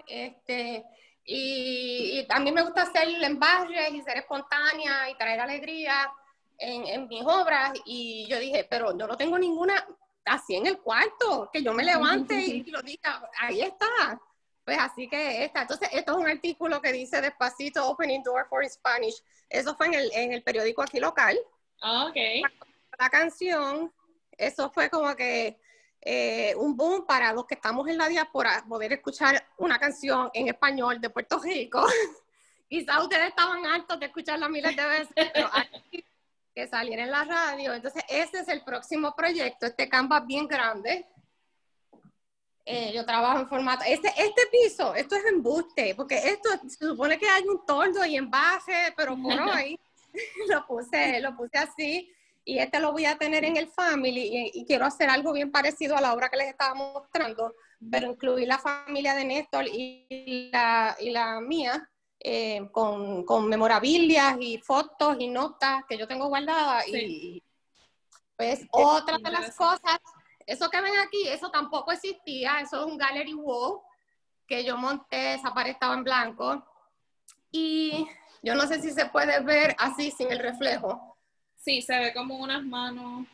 este, 0.07 0.83
y, 1.23 2.25
a 2.27 2.39
mí 2.39 2.51
me 2.51 2.63
gusta 2.63 2.81
hacer 2.81 3.07
embarres 3.23 3.93
y 3.93 4.01
ser 4.01 4.17
espontánea 4.17 5.09
y 5.09 5.15
traer 5.15 5.39
alegría 5.39 6.11
en, 6.57 6.85
en, 6.87 7.07
mis 7.07 7.21
obras. 7.23 7.73
Y 7.85 8.25
yo 8.27 8.39
dije, 8.39 8.65
pero 8.69 8.97
yo 8.97 9.07
no 9.07 9.15
tengo 9.15 9.37
ninguna 9.37 9.85
así 10.29 10.55
en 10.55 10.67
el 10.67 10.79
cuarto, 10.79 11.49
que 11.51 11.63
yo 11.63 11.73
me 11.73 11.83
levante 11.83 12.35
y, 12.35 12.63
lo 12.63 12.81
diga, 12.81 13.29
ahí 13.39 13.61
está. 13.61 14.19
Pues 14.63 14.77
así 14.79 15.07
que 15.07 15.43
esta. 15.43 15.63
Entonces, 15.63 15.89
esto 15.91 16.11
es 16.11 16.17
un 16.17 16.27
artículo 16.27 16.81
que 16.81 16.91
dice 16.91 17.21
despacito, 17.21 17.87
Opening 17.87 18.21
Door 18.23 18.47
for 18.47 18.67
Spanish. 18.69 19.21
Eso 19.49 19.75
fue 19.75 19.87
en 19.87 19.95
el, 19.95 20.11
en 20.13 20.33
el 20.33 20.43
periódico 20.43 20.83
aquí 20.83 20.99
local. 20.99 21.37
Ah, 21.81 22.05
ok. 22.05 22.15
La 22.99 23.09
canción, 23.09 23.91
eso 24.37 24.69
fue 24.69 24.89
como 24.89 25.15
que 25.15 25.59
eh, 26.01 26.53
un 26.55 26.77
boom 26.77 27.05
para 27.05 27.33
los 27.33 27.45
que 27.45 27.55
estamos 27.55 27.87
en 27.87 27.97
la 27.97 28.07
diáspora 28.07 28.63
poder 28.69 28.93
escuchar 28.93 29.43
una 29.57 29.79
canción 29.79 30.29
en 30.33 30.47
español 30.47 31.01
de 31.01 31.09
Puerto 31.09 31.39
Rico. 31.39 31.85
Quizás 32.69 33.01
ustedes 33.01 33.29
estaban 33.29 33.65
hartos 33.65 33.99
de 33.99 34.05
escucharla 34.05 34.47
miles 34.47 34.75
de 34.75 34.85
veces, 34.85 35.31
pero 35.33 35.49
aquí 35.51 36.05
que 36.59 36.67
saliera 36.67 37.03
en 37.03 37.11
la 37.11 37.23
radio. 37.23 37.73
Entonces, 37.73 38.03
ese 38.09 38.39
es 38.39 38.47
el 38.49 38.63
próximo 38.63 39.15
proyecto, 39.15 39.65
este 39.65 39.87
canvas 39.87 40.25
bien 40.27 40.47
grande. 40.47 41.05
Eh, 42.65 42.91
yo 42.93 43.05
trabajo 43.05 43.39
en 43.39 43.47
formato. 43.47 43.83
Este, 43.87 44.09
este 44.09 44.41
piso, 44.51 44.93
esto 44.93 45.15
es 45.15 45.25
embuste, 45.25 45.95
porque 45.95 46.17
esto 46.17 46.49
se 46.67 46.85
supone 46.85 47.17
que 47.17 47.27
hay 47.27 47.43
un 47.47 47.65
tordo 47.65 48.05
y 48.05 48.17
envase, 48.17 48.93
pero 48.95 49.17
por 49.17 49.31
hoy 49.55 49.79
lo 50.49 50.67
puse, 50.67 51.19
lo 51.21 51.35
puse 51.35 51.57
así 51.57 52.13
y 52.43 52.59
este 52.59 52.79
lo 52.79 52.91
voy 52.91 53.05
a 53.05 53.17
tener 53.17 53.45
en 53.45 53.57
el 53.57 53.67
Family 53.67 54.51
y, 54.53 54.65
quiero 54.65 54.85
hacer 54.85 55.09
algo 55.09 55.33
bien 55.33 55.51
parecido 55.51 55.95
a 55.95 56.01
la 56.01 56.13
obra 56.13 56.29
que 56.29 56.37
les 56.37 56.49
estaba 56.49 56.73
mostrando, 56.73 57.55
pero 57.91 58.07
incluir 58.07 58.47
la 58.47 58.57
familia 58.57 59.13
de 59.13 59.25
Néstor 59.25 59.65
y 59.67 60.49
la, 60.51 60.95
y 60.99 61.11
la 61.11 61.39
mía 61.41 61.88
eh, 62.19 62.69
con, 62.71 63.23
con, 63.23 63.47
memorabilias 63.47 64.37
y 64.39 64.57
fotos 64.57 65.17
y 65.19 65.29
notas 65.29 65.83
que 65.87 65.97
yo 65.97 66.07
tengo 66.07 66.27
guardadas. 66.27 66.87
Y 66.87 67.43
pues 68.35 68.67
otra 68.71 69.17
de 69.17 69.31
las 69.31 69.55
cosas, 69.55 69.99
eso 70.45 70.69
que 70.69 70.81
ven 70.81 70.97
aquí, 70.99 71.27
eso 71.27 71.49
tampoco 71.49 71.91
existía, 71.91 72.59
eso 72.59 72.79
es 72.79 72.91
un 72.91 72.97
gallery 72.97 73.33
wall 73.33 73.81
que 74.47 74.63
yo 74.63 74.77
monté, 74.77 75.35
esa 75.35 75.53
pared 75.53 75.71
estaba 75.71 75.93
en 75.93 76.03
blanco. 76.03 76.65
Y 77.51 78.07
yo 78.41 78.55
no 78.55 78.67
sé 78.67 78.81
si 78.81 78.91
se 78.91 79.05
puede 79.07 79.39
ver 79.41 79.75
así 79.79 80.11
sin 80.11 80.31
el 80.31 80.39
reflejo 80.39 81.09
Sí, 81.55 81.81
se 81.81 81.97
ve 81.99 82.13
como 82.13 82.37
unas 82.37 82.63
manos. 82.63 83.27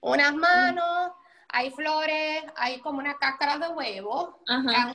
Unas 0.00 0.34
manos, 0.34 1.12
hay 1.48 1.70
flores, 1.70 2.44
hay 2.56 2.80
como 2.80 3.00
una 3.00 3.18
cáscara 3.18 3.58
de 3.58 3.68
huevo. 3.74 4.38
Ajá. 4.48 4.94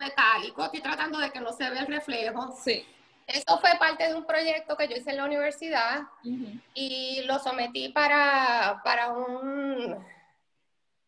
Metálico, 0.00 0.64
estoy 0.64 0.80
tratando 0.80 1.18
de 1.18 1.30
que 1.30 1.40
no 1.40 1.52
se 1.52 1.68
vea 1.70 1.82
el 1.82 1.86
reflejo. 1.86 2.56
Sí. 2.62 2.84
Eso 3.26 3.58
fue 3.60 3.70
parte 3.78 4.08
de 4.08 4.14
un 4.14 4.26
proyecto 4.26 4.76
que 4.76 4.88
yo 4.88 4.96
hice 4.96 5.10
en 5.10 5.18
la 5.18 5.24
universidad 5.24 6.02
y 6.74 7.22
lo 7.22 7.38
sometí 7.38 7.90
para, 7.90 8.80
para, 8.82 9.12
un, 9.12 10.04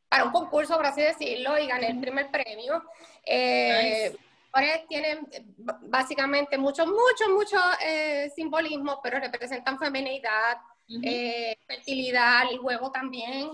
para 0.09 0.25
un 0.25 0.31
concurso, 0.31 0.77
por 0.77 0.87
así 0.87 1.03
decirlo, 1.03 1.59
y 1.59 1.67
gané 1.67 1.89
el 1.89 2.01
primer 2.01 2.31
premio. 2.31 2.85
Eh, 3.27 4.17
tienen 4.89 5.27
básicamente 5.89 6.59
mucho, 6.59 6.87
mucho, 6.87 7.29
mucho 7.31 7.59
eh, 7.85 8.31
simbolismo, 8.37 9.01
pero 9.03 9.19
representan 9.19 9.79
feminidad, 9.79 10.59
eh, 11.03 11.57
fertilidad, 11.67 12.53
el 12.53 12.61
huevo 12.61 12.93
también 12.93 13.51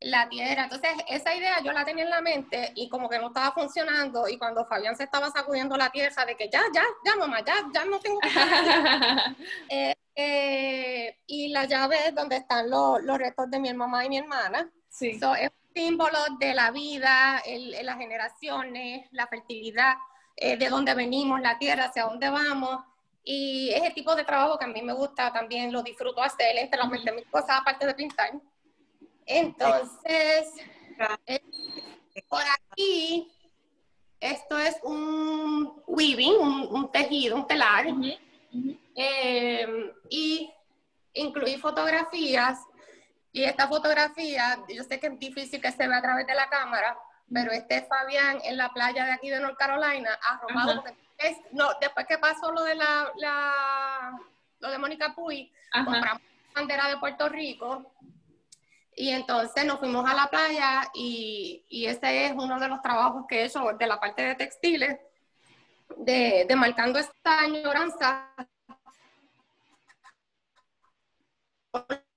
la 0.00 0.28
tierra. 0.28 0.64
Entonces, 0.64 0.90
esa 1.08 1.34
idea 1.34 1.60
yo 1.62 1.72
la 1.72 1.84
tenía 1.84 2.04
en 2.04 2.10
la 2.10 2.20
mente 2.20 2.72
y 2.74 2.88
como 2.88 3.08
que 3.08 3.18
no 3.18 3.28
estaba 3.28 3.52
funcionando. 3.52 4.28
Y 4.28 4.38
cuando 4.38 4.66
Fabián 4.66 4.96
se 4.96 5.04
estaba 5.04 5.30
sacudiendo 5.30 5.76
la 5.76 5.90
tierra 5.90 6.24
de 6.24 6.36
que 6.36 6.48
ya, 6.48 6.62
ya, 6.74 6.82
ya, 7.04 7.16
mamá, 7.16 7.40
ya, 7.44 7.54
ya 7.72 7.84
no 7.84 7.98
tengo 8.00 8.20
que 8.20 8.28
eh, 9.68 9.94
eh, 10.14 11.18
Y 11.26 11.48
la 11.48 11.64
llave 11.64 11.96
es 12.08 12.14
donde 12.14 12.36
están 12.36 12.70
los, 12.70 13.02
los 13.02 13.18
restos 13.18 13.50
de 13.50 13.58
mi 13.58 13.72
mamá 13.72 14.04
y 14.04 14.08
mi 14.08 14.18
hermana. 14.18 14.70
Sí. 14.88 15.10
es 15.10 15.20
un 15.50 15.74
símbolo 15.74 16.18
de 16.38 16.54
la 16.54 16.70
vida, 16.70 17.42
el, 17.44 17.74
las 17.84 17.96
generaciones, 17.96 19.08
la 19.10 19.26
fertilidad, 19.26 19.94
eh, 20.36 20.56
de 20.56 20.68
dónde 20.68 20.94
venimos, 20.94 21.40
la 21.40 21.58
tierra, 21.58 21.86
hacia 21.86 22.04
dónde 22.04 22.28
vamos. 22.30 22.84
Y 23.24 23.70
ese 23.70 23.90
tipo 23.90 24.14
de 24.14 24.24
trabajo 24.24 24.58
que 24.58 24.66
a 24.66 24.68
mí 24.68 24.82
me 24.82 24.92
gusta 24.92 25.32
también, 25.32 25.72
lo 25.72 25.82
disfruto 25.82 26.22
hacer, 26.22 26.56
entre 26.58 26.78
las 26.78 26.90
mil 26.90 27.02
cosas, 27.30 27.60
aparte 27.60 27.86
de 27.86 27.94
pintar. 27.94 28.30
Entonces, 29.26 30.52
eh, 31.26 31.40
por 32.28 32.42
aquí, 32.42 33.32
esto 34.20 34.58
es 34.58 34.76
un 34.82 35.82
weaving, 35.86 36.36
un, 36.70 36.90
tejido, 36.92 37.36
un 37.36 37.46
telar. 37.46 37.86
Eh, 38.94 39.92
y 40.10 40.52
incluí 41.14 41.56
fotografías. 41.56 42.60
Y 43.32 43.42
esta 43.42 43.66
fotografía, 43.66 44.58
yo 44.68 44.84
sé 44.84 45.00
que 45.00 45.08
es 45.08 45.18
difícil 45.18 45.60
que 45.60 45.72
se 45.72 45.88
vea 45.88 45.98
a 45.98 46.02
través 46.02 46.26
de 46.26 46.34
la 46.34 46.48
cámara, 46.48 46.96
pero 47.32 47.50
este 47.50 47.78
es 47.78 47.88
Fabián 47.88 48.38
en 48.44 48.56
la 48.56 48.72
playa 48.72 49.04
de 49.04 49.12
aquí 49.12 49.28
de 49.28 49.40
North 49.40 49.58
Carolina, 49.58 50.18
arrobado. 50.22 50.84
no, 51.50 51.70
después 51.80 52.06
que 52.06 52.18
pasó 52.18 52.52
lo 52.52 52.62
de 52.62 52.76
la, 52.76 53.10
la 53.16 54.20
lo 54.60 54.70
de 54.70 54.78
Mónica 54.78 55.14
Puy, 55.14 55.52
compramos 55.72 56.22
bandera 56.54 56.88
de 56.88 56.96
Puerto 56.98 57.28
Rico 57.28 57.92
y 58.96 59.10
entonces 59.10 59.64
nos 59.64 59.78
fuimos 59.78 60.08
a 60.08 60.14
la 60.14 60.28
playa 60.28 60.90
y, 60.94 61.64
y 61.68 61.86
ese 61.86 62.26
es 62.26 62.32
uno 62.32 62.58
de 62.58 62.68
los 62.68 62.80
trabajos 62.82 63.24
que 63.28 63.40
he 63.40 63.44
hecho 63.46 63.64
de 63.78 63.86
la 63.86 63.98
parte 63.98 64.22
de 64.22 64.34
textiles, 64.34 64.98
de, 65.96 66.44
de 66.48 66.56
marcando 66.56 66.98
esta 66.98 67.40
añoranza. 67.40 68.30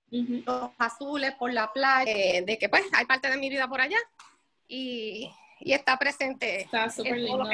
Los 0.10 0.72
azules 0.78 1.34
por 1.36 1.52
la 1.52 1.72
playa, 1.74 2.12
eh, 2.12 2.44
de 2.44 2.58
que 2.58 2.70
pues 2.70 2.84
hay 2.94 3.06
parte 3.06 3.30
de 3.30 3.38
mi 3.38 3.50
vida 3.50 3.68
por 3.68 3.82
allá 3.82 3.98
y, 4.68 5.34
y 5.60 5.74
está 5.74 5.98
presente. 5.98 6.62
Está 6.62 6.90
súper 6.90 7.18
lindo. 7.18 7.50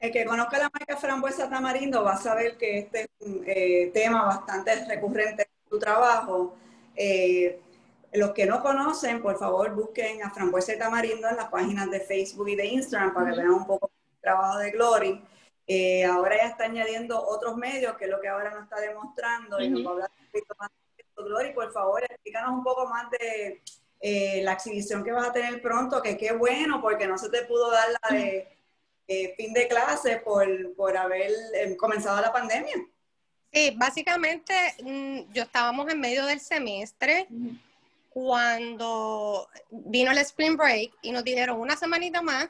El 0.00 0.12
que 0.12 0.24
conozca 0.24 0.58
la 0.58 0.70
marca 0.72 0.96
Frambuesa 0.96 1.50
Tamarindo 1.50 2.04
va 2.04 2.12
a 2.12 2.18
saber 2.18 2.56
que 2.56 2.78
este 2.78 3.02
es 3.02 3.08
un 3.20 3.42
eh, 3.46 3.90
tema 3.92 4.26
bastante 4.26 4.84
recurrente 4.84 5.42
en 5.42 5.70
tu 5.70 5.78
trabajo 5.78 6.56
eh, 7.00 7.60
los 8.12 8.32
que 8.32 8.44
no 8.44 8.60
conocen, 8.60 9.22
por 9.22 9.38
favor, 9.38 9.72
busquen 9.72 10.22
a 10.24 10.30
Frambuesa 10.30 10.74
y 10.74 10.78
Tamarindo 10.78 11.28
en 11.28 11.36
las 11.36 11.48
páginas 11.48 11.88
de 11.90 12.00
Facebook 12.00 12.48
y 12.48 12.56
de 12.56 12.66
Instagram 12.66 13.14
para 13.14 13.30
que 13.30 13.36
vean 13.36 13.50
un 13.50 13.66
poco 13.66 13.90
el 14.14 14.20
trabajo 14.20 14.58
de 14.58 14.70
Glory. 14.72 15.24
Eh, 15.68 16.04
ahora 16.04 16.36
ya 16.38 16.48
está 16.48 16.64
añadiendo 16.64 17.22
otros 17.22 17.56
medios, 17.56 17.96
que 17.96 18.06
es 18.06 18.10
lo 18.10 18.20
que 18.20 18.28
ahora 18.28 18.50
nos 18.50 18.64
está 18.64 18.80
demostrando, 18.80 19.60
y 19.60 19.68
nos 19.68 19.84
va 19.84 19.90
a 19.90 19.92
hablar 19.92 20.10
un 20.18 20.26
poquito 20.26 20.54
más 20.58 20.70
de 20.70 21.04
esto. 21.04 21.24
Glory, 21.24 21.52
por 21.52 21.72
favor, 21.72 22.02
explícanos 22.02 22.50
un 22.50 22.64
poco 22.64 22.88
más 22.88 23.08
de 23.10 23.62
eh, 24.00 24.40
la 24.42 24.54
exhibición 24.54 25.04
que 25.04 25.12
vas 25.12 25.28
a 25.28 25.32
tener 25.32 25.62
pronto, 25.62 26.02
que 26.02 26.16
qué 26.16 26.32
bueno, 26.32 26.80
porque 26.82 27.06
no 27.06 27.16
se 27.16 27.28
te 27.28 27.44
pudo 27.44 27.70
dar 27.70 27.88
la 28.02 28.16
de 28.16 28.48
fin 29.36 29.54
de 29.54 29.68
clase 29.68 30.18
por, 30.18 30.46
por 30.74 30.96
haber 30.96 31.32
comenzado 31.78 32.20
la 32.20 32.32
pandemia. 32.32 32.76
Sí, 33.52 33.74
básicamente 33.76 34.54
mm, 34.82 35.32
yo 35.32 35.42
estábamos 35.42 35.90
en 35.90 36.00
medio 36.00 36.26
del 36.26 36.40
semestre 36.40 37.28
cuando 38.10 39.48
vino 39.70 40.10
el 40.10 40.18
spring 40.18 40.56
break 40.56 40.92
y 41.02 41.12
nos 41.12 41.24
dijeron 41.24 41.60
una 41.60 41.76
semanita 41.76 42.20
más 42.20 42.48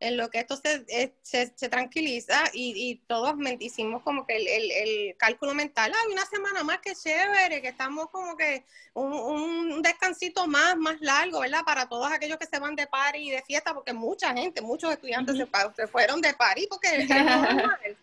en 0.00 0.16
lo 0.16 0.30
que 0.30 0.38
esto 0.38 0.56
se, 0.56 0.84
eh, 0.88 1.12
se, 1.22 1.68
tranquiliza 1.68 2.44
y, 2.54 3.02
todos 3.06 3.34
hicimos 3.58 4.02
como 4.02 4.26
que 4.26 4.36
el, 4.36 5.14
cálculo 5.18 5.54
mental, 5.54 5.92
hay 5.92 6.12
una 6.12 6.24
semana 6.24 6.64
más 6.64 6.78
que 6.78 6.94
chévere, 6.94 7.60
que 7.60 7.68
estamos 7.68 8.08
como 8.10 8.34
que 8.34 8.64
un, 8.94 9.82
descansito 9.82 10.46
más, 10.46 10.76
más 10.78 10.98
largo, 11.00 11.40
¿verdad? 11.40 11.64
Para 11.64 11.86
todos 11.86 12.10
aquellos 12.10 12.38
que 12.38 12.46
se 12.46 12.58
van 12.58 12.74
de 12.76 12.86
party 12.86 13.18
y 13.18 13.30
de 13.30 13.42
fiesta, 13.42 13.74
porque 13.74 13.92
mucha 13.92 14.32
gente, 14.32 14.62
muchos 14.62 14.90
estudiantes 14.90 15.36
se, 15.36 15.86
fueron 15.86 16.22
de 16.22 16.32
party 16.32 16.66
porque 16.66 16.88
es 16.96 17.08
normal. 17.08 17.98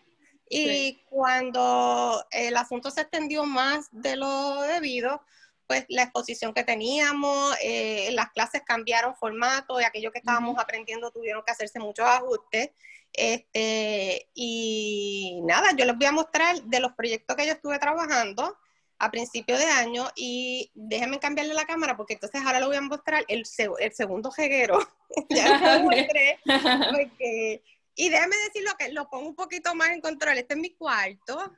Y 0.50 1.02
cuando 1.10 2.24
el 2.30 2.56
asunto 2.56 2.90
se 2.90 3.02
extendió 3.02 3.44
más 3.44 3.88
de 3.92 4.16
lo 4.16 4.62
debido, 4.62 5.22
pues 5.66 5.84
la 5.88 6.04
exposición 6.04 6.54
que 6.54 6.64
teníamos, 6.64 7.54
eh, 7.62 8.08
las 8.12 8.30
clases 8.30 8.62
cambiaron 8.64 9.14
formato 9.14 9.80
y 9.80 9.84
aquello 9.84 10.10
que 10.10 10.18
estábamos 10.18 10.58
aprendiendo 10.58 11.10
tuvieron 11.10 11.42
que 11.44 11.52
hacerse 11.52 11.78
muchos 11.78 12.06
ajustes. 12.06 12.70
Este, 13.12 14.28
y 14.34 15.40
nada, 15.44 15.72
yo 15.76 15.84
les 15.84 15.96
voy 15.96 16.06
a 16.06 16.12
mostrar 16.12 16.62
de 16.62 16.80
los 16.80 16.92
proyectos 16.92 17.36
que 17.36 17.46
yo 17.46 17.52
estuve 17.52 17.78
trabajando 17.78 18.56
a 18.98 19.10
principio 19.10 19.56
de 19.56 19.64
año 19.64 20.08
y 20.16 20.70
déjenme 20.74 21.20
cambiarle 21.20 21.54
la 21.54 21.66
cámara 21.66 21.96
porque 21.96 22.14
entonces 22.14 22.40
ahora 22.44 22.60
le 22.60 22.66
voy 22.66 22.76
a 22.76 22.80
mostrar 22.80 23.24
el, 23.28 23.44
el 23.78 23.92
segundo 23.92 24.30
jeguero. 24.30 24.78
ya 25.30 25.78
lo 25.78 25.84
mostré 25.84 26.38
porque 26.44 27.62
y 27.98 28.10
déjame 28.10 28.36
decirlo 28.46 28.70
que 28.78 28.92
lo 28.92 29.10
pongo 29.10 29.28
un 29.28 29.34
poquito 29.34 29.74
más 29.74 29.90
en 29.90 30.00
control. 30.00 30.38
Este 30.38 30.54
es 30.54 30.60
mi 30.60 30.70
cuarto. 30.70 31.52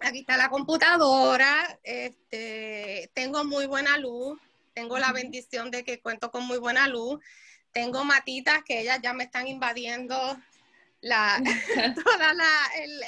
Aquí 0.00 0.20
está 0.20 0.38
la 0.38 0.48
computadora. 0.48 1.78
Este, 1.82 3.10
tengo 3.12 3.44
muy 3.44 3.66
buena 3.66 3.98
luz. 3.98 4.40
Tengo 4.72 4.96
la 4.96 5.12
bendición 5.12 5.70
de 5.70 5.84
que 5.84 6.00
cuento 6.00 6.30
con 6.30 6.46
muy 6.46 6.56
buena 6.56 6.88
luz. 6.88 7.22
Tengo 7.72 8.04
matitas 8.04 8.64
que 8.64 8.80
ellas 8.80 8.98
ya 9.02 9.12
me 9.12 9.24
están 9.24 9.46
invadiendo 9.46 10.16
la, 11.02 11.42
toda 12.02 12.34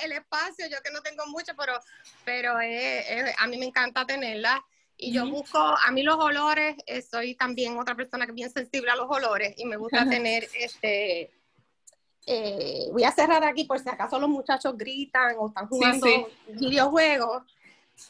el, 0.04 0.12
espacio. 0.12 0.66
Yo 0.68 0.82
que 0.84 0.90
no 0.90 1.00
tengo 1.00 1.26
mucho, 1.28 1.56
pero, 1.56 1.80
pero 2.22 2.52
a 2.52 3.46
mí 3.46 3.56
me 3.56 3.64
encanta 3.64 4.04
tenerla. 4.04 4.62
Y 4.98 5.10
yo 5.12 5.26
busco, 5.26 5.58
a 5.58 5.90
mí 5.90 6.02
los 6.02 6.16
olores, 6.16 6.76
eh, 6.84 7.00
soy 7.00 7.34
también 7.34 7.78
otra 7.78 7.94
persona 7.94 8.26
que 8.26 8.32
es 8.32 8.36
bien 8.36 8.50
sensible 8.50 8.90
a 8.90 8.96
los 8.96 9.06
olores 9.08 9.54
y 9.56 9.64
me 9.64 9.78
gusta 9.78 10.06
tener 10.10 10.46
este 10.52 11.30
eh, 12.30 12.88
voy 12.92 13.04
a 13.04 13.12
cerrar 13.12 13.42
aquí 13.42 13.64
por 13.64 13.78
si 13.78 13.88
acaso 13.88 14.20
los 14.20 14.28
muchachos 14.28 14.76
gritan 14.76 15.36
o 15.38 15.48
están 15.48 15.66
jugando 15.66 16.06
videojuegos. 16.46 17.42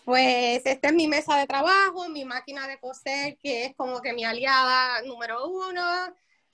Pues 0.04 0.60
esta 0.64 0.88
es 0.88 0.94
mi 0.94 1.06
mesa 1.06 1.36
de 1.36 1.46
trabajo, 1.46 2.08
mi 2.08 2.24
máquina 2.24 2.66
de 2.66 2.80
coser, 2.80 3.38
que 3.38 3.66
es 3.66 3.76
como 3.76 4.00
que 4.00 4.12
mi 4.12 4.24
aliada 4.24 5.02
número 5.02 5.46
uno 5.46 5.84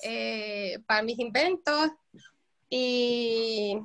eh, 0.03 0.79
para 0.87 1.01
mis 1.03 1.19
inventos. 1.19 1.91
Y 2.69 3.79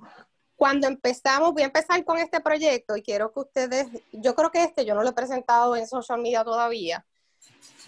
cuando 0.58 0.88
empezamos, 0.88 1.54
voy 1.54 1.62
a 1.62 1.68
empezar 1.68 2.04
con 2.04 2.18
este 2.18 2.42
proyecto 2.42 2.98
y 2.98 3.02
quiero 3.02 3.32
que 3.32 3.40
ustedes, 3.40 3.88
yo 4.12 4.36
creo 4.36 4.52
que 4.52 4.62
este 4.62 4.84
yo 4.84 4.94
no 4.94 5.04
lo 5.04 5.12
he 5.12 5.14
presentado 5.14 5.78
en 5.78 5.88
social 5.88 6.20
media 6.20 6.44
todavía. 6.44 7.06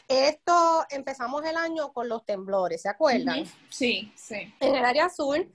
Esto 0.08 0.86
empezamos 0.90 1.44
el 1.44 1.58
año 1.58 1.92
con 1.92 2.08
los 2.08 2.26
temblores, 2.26 2.82
¿se 2.82 2.90
acuerdan? 2.90 3.44
Sí, 3.70 4.10
sí. 4.16 4.54
En 4.62 4.76
el 4.76 4.86
área 4.86 5.08
azul 5.08 5.54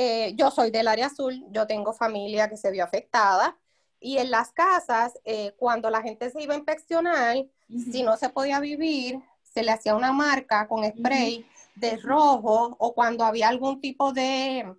eh, 0.00 0.32
yo 0.36 0.52
soy 0.52 0.70
del 0.70 0.86
área 0.86 1.06
azul, 1.06 1.44
yo 1.50 1.66
tengo 1.66 1.92
familia 1.92 2.48
que 2.48 2.56
se 2.56 2.70
vio 2.70 2.84
afectada 2.84 3.58
y 3.98 4.18
en 4.18 4.30
las 4.30 4.52
casas, 4.52 5.18
eh, 5.24 5.56
cuando 5.58 5.90
la 5.90 6.02
gente 6.02 6.30
se 6.30 6.40
iba 6.40 6.54
a 6.54 6.56
inspeccionar, 6.56 7.44
si 7.68 8.04
no 8.04 8.16
se 8.16 8.28
podía 8.28 8.60
vivir, 8.60 9.20
se 9.42 9.64
le 9.64 9.72
hacía 9.72 9.96
una 9.96 10.12
marca 10.12 10.68
con 10.68 10.88
spray 10.88 11.44
de 11.74 11.96
rojo 11.96 12.76
o 12.78 12.94
cuando 12.94 13.24
había 13.24 13.48
algún 13.48 13.80
tipo 13.80 14.12
de 14.12 14.72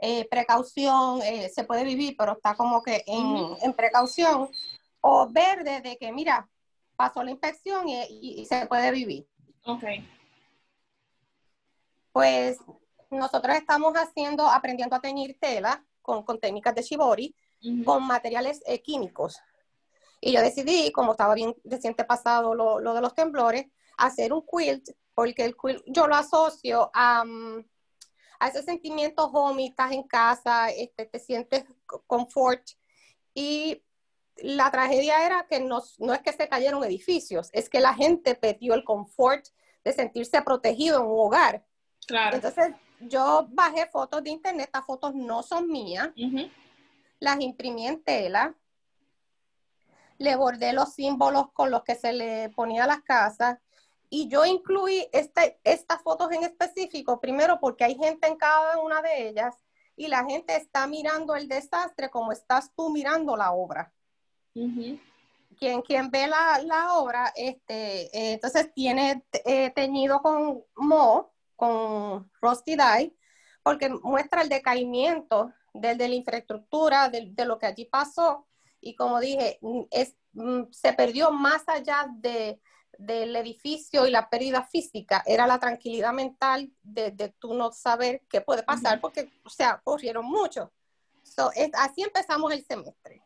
eh, 0.00 0.28
precaución, 0.28 1.22
se 1.50 1.64
puede 1.64 1.84
vivir, 1.84 2.14
pero 2.18 2.32
está 2.32 2.54
como 2.54 2.82
que 2.82 3.02
en, 3.06 3.56
en, 3.62 3.72
precaución, 3.72 4.50
o 5.00 5.30
verde 5.30 5.80
de 5.80 5.96
que, 5.96 6.12
mira, 6.12 6.46
pasó 6.94 7.22
la 7.22 7.30
inspección 7.30 7.88
y, 7.88 8.04
y 8.36 8.44
se 8.44 8.66
puede 8.66 8.90
vivir. 8.90 9.26
Ok. 9.64 9.84
Pues 12.12 12.58
nosotros 13.10 13.56
estamos 13.56 13.94
haciendo, 13.94 14.46
aprendiendo 14.46 14.96
a 14.96 15.00
teñir 15.00 15.38
tela 15.40 15.84
con, 16.02 16.24
técnicas 16.40 16.74
de 16.74 16.82
shibori, 16.82 17.34
con 17.84 18.06
materiales 18.06 18.62
eh, 18.66 18.80
químicos. 18.80 19.38
Y 20.20 20.32
yo 20.32 20.40
decidí, 20.40 20.90
como 20.92 21.12
estaba 21.12 21.34
bien 21.34 21.54
reciente 21.64 22.04
pasado 22.04 22.54
lo, 22.54 22.94
de 22.94 23.00
los 23.00 23.14
temblores, 23.14 23.66
hacer 23.96 24.32
un 24.32 24.44
quilt, 24.44 24.88
porque 25.14 25.44
el 25.44 25.56
quilt 25.56 25.82
yo 25.86 26.06
lo 26.06 26.14
asocio 26.14 26.90
a, 26.94 27.24
mm, 27.24 27.64
a 28.40 28.48
ese 28.48 28.62
sentimiento 28.62 29.26
home, 29.26 29.66
estás 29.66 29.92
en 29.92 30.02
casa, 30.04 30.70
este, 30.70 31.06
te 31.06 31.18
sientes 31.18 31.64
confort. 32.06 32.62
Y 33.34 33.82
la 34.36 34.70
tragedia 34.70 35.26
era 35.26 35.46
que 35.48 35.60
no, 35.60 35.82
no 35.98 36.14
es 36.14 36.22
que 36.22 36.32
se 36.32 36.48
cayeron 36.48 36.82
edificios, 36.84 37.50
es 37.52 37.68
que 37.68 37.80
la 37.80 37.94
gente 37.94 38.34
perdió 38.34 38.74
el 38.74 38.84
confort 38.84 39.46
de 39.84 39.92
sentirse 39.92 40.40
protegido 40.42 41.00
en 41.00 41.06
un 41.06 41.20
hogar. 41.20 41.64
Claro. 42.06 42.36
Entonces, 42.36 42.74
yo 43.00 43.46
bajé 43.50 43.86
fotos 43.86 44.22
de 44.22 44.30
internet, 44.30 44.66
estas 44.66 44.84
fotos 44.84 45.14
no 45.14 45.42
son 45.42 45.68
mías, 45.68 46.10
las 47.20 47.40
imprimí 47.40 47.86
en 47.86 48.02
tela, 48.02 48.54
le 50.18 50.36
bordé 50.36 50.72
los 50.72 50.94
símbolos 50.94 51.52
con 51.52 51.70
los 51.70 51.82
que 51.84 51.94
se 51.94 52.12
le 52.12 52.48
ponía 52.50 52.84
a 52.84 52.88
las 52.88 53.02
casas. 53.02 53.58
Y 54.10 54.28
yo 54.28 54.44
incluí 54.46 55.06
este, 55.12 55.60
estas 55.64 56.02
fotos 56.02 56.32
en 56.32 56.42
específico, 56.42 57.20
primero 57.20 57.60
porque 57.60 57.84
hay 57.84 57.94
gente 57.94 58.26
en 58.26 58.36
cada 58.36 58.78
una 58.80 59.02
de 59.02 59.28
ellas 59.28 59.54
y 59.96 60.08
la 60.08 60.24
gente 60.24 60.56
está 60.56 60.86
mirando 60.86 61.36
el 61.36 61.46
desastre 61.46 62.08
como 62.08 62.32
estás 62.32 62.72
tú 62.74 62.90
mirando 62.90 63.36
la 63.36 63.52
obra. 63.52 63.92
quien, 65.58 65.82
quien 65.82 66.10
ve 66.10 66.26
la, 66.26 66.60
la 66.64 66.94
obra, 66.94 67.32
este, 67.36 68.06
eh, 68.16 68.32
entonces 68.34 68.72
tiene 68.72 69.24
eh, 69.44 69.70
teñido 69.70 70.22
con 70.22 70.62
mo, 70.76 71.32
con 71.58 72.30
Rusty 72.40 72.76
Dye, 72.76 73.16
porque 73.64 73.88
muestra 73.88 74.42
el 74.42 74.48
decaimiento 74.48 75.52
de, 75.74 75.96
de 75.96 76.08
la 76.08 76.14
infraestructura, 76.14 77.08
de, 77.08 77.30
de, 77.32 77.44
lo 77.44 77.58
que 77.58 77.66
allí 77.66 77.84
pasó. 77.84 78.46
Y 78.80 78.94
como 78.94 79.18
dije, 79.18 79.58
es, 79.90 80.14
mm, 80.34 80.70
se 80.70 80.92
perdió 80.92 81.32
más 81.32 81.68
allá 81.68 82.06
de, 82.14 82.60
del 82.96 83.34
edificio 83.34 84.06
y 84.06 84.12
la 84.12 84.30
pérdida 84.30 84.62
física, 84.62 85.24
era 85.26 85.48
la 85.48 85.58
tranquilidad 85.58 86.12
mental 86.12 86.70
de, 86.80 87.10
de 87.10 87.30
tú 87.40 87.54
no 87.54 87.72
saber 87.72 88.22
qué 88.30 88.40
puede 88.40 88.62
pasar, 88.62 89.00
porque, 89.00 89.28
o 89.44 89.50
sea, 89.50 89.80
corrieron 89.82 90.26
mucho. 90.26 90.72
So, 91.24 91.50
es, 91.56 91.70
así 91.74 92.02
empezamos 92.02 92.52
el 92.52 92.64
semestre. 92.64 93.24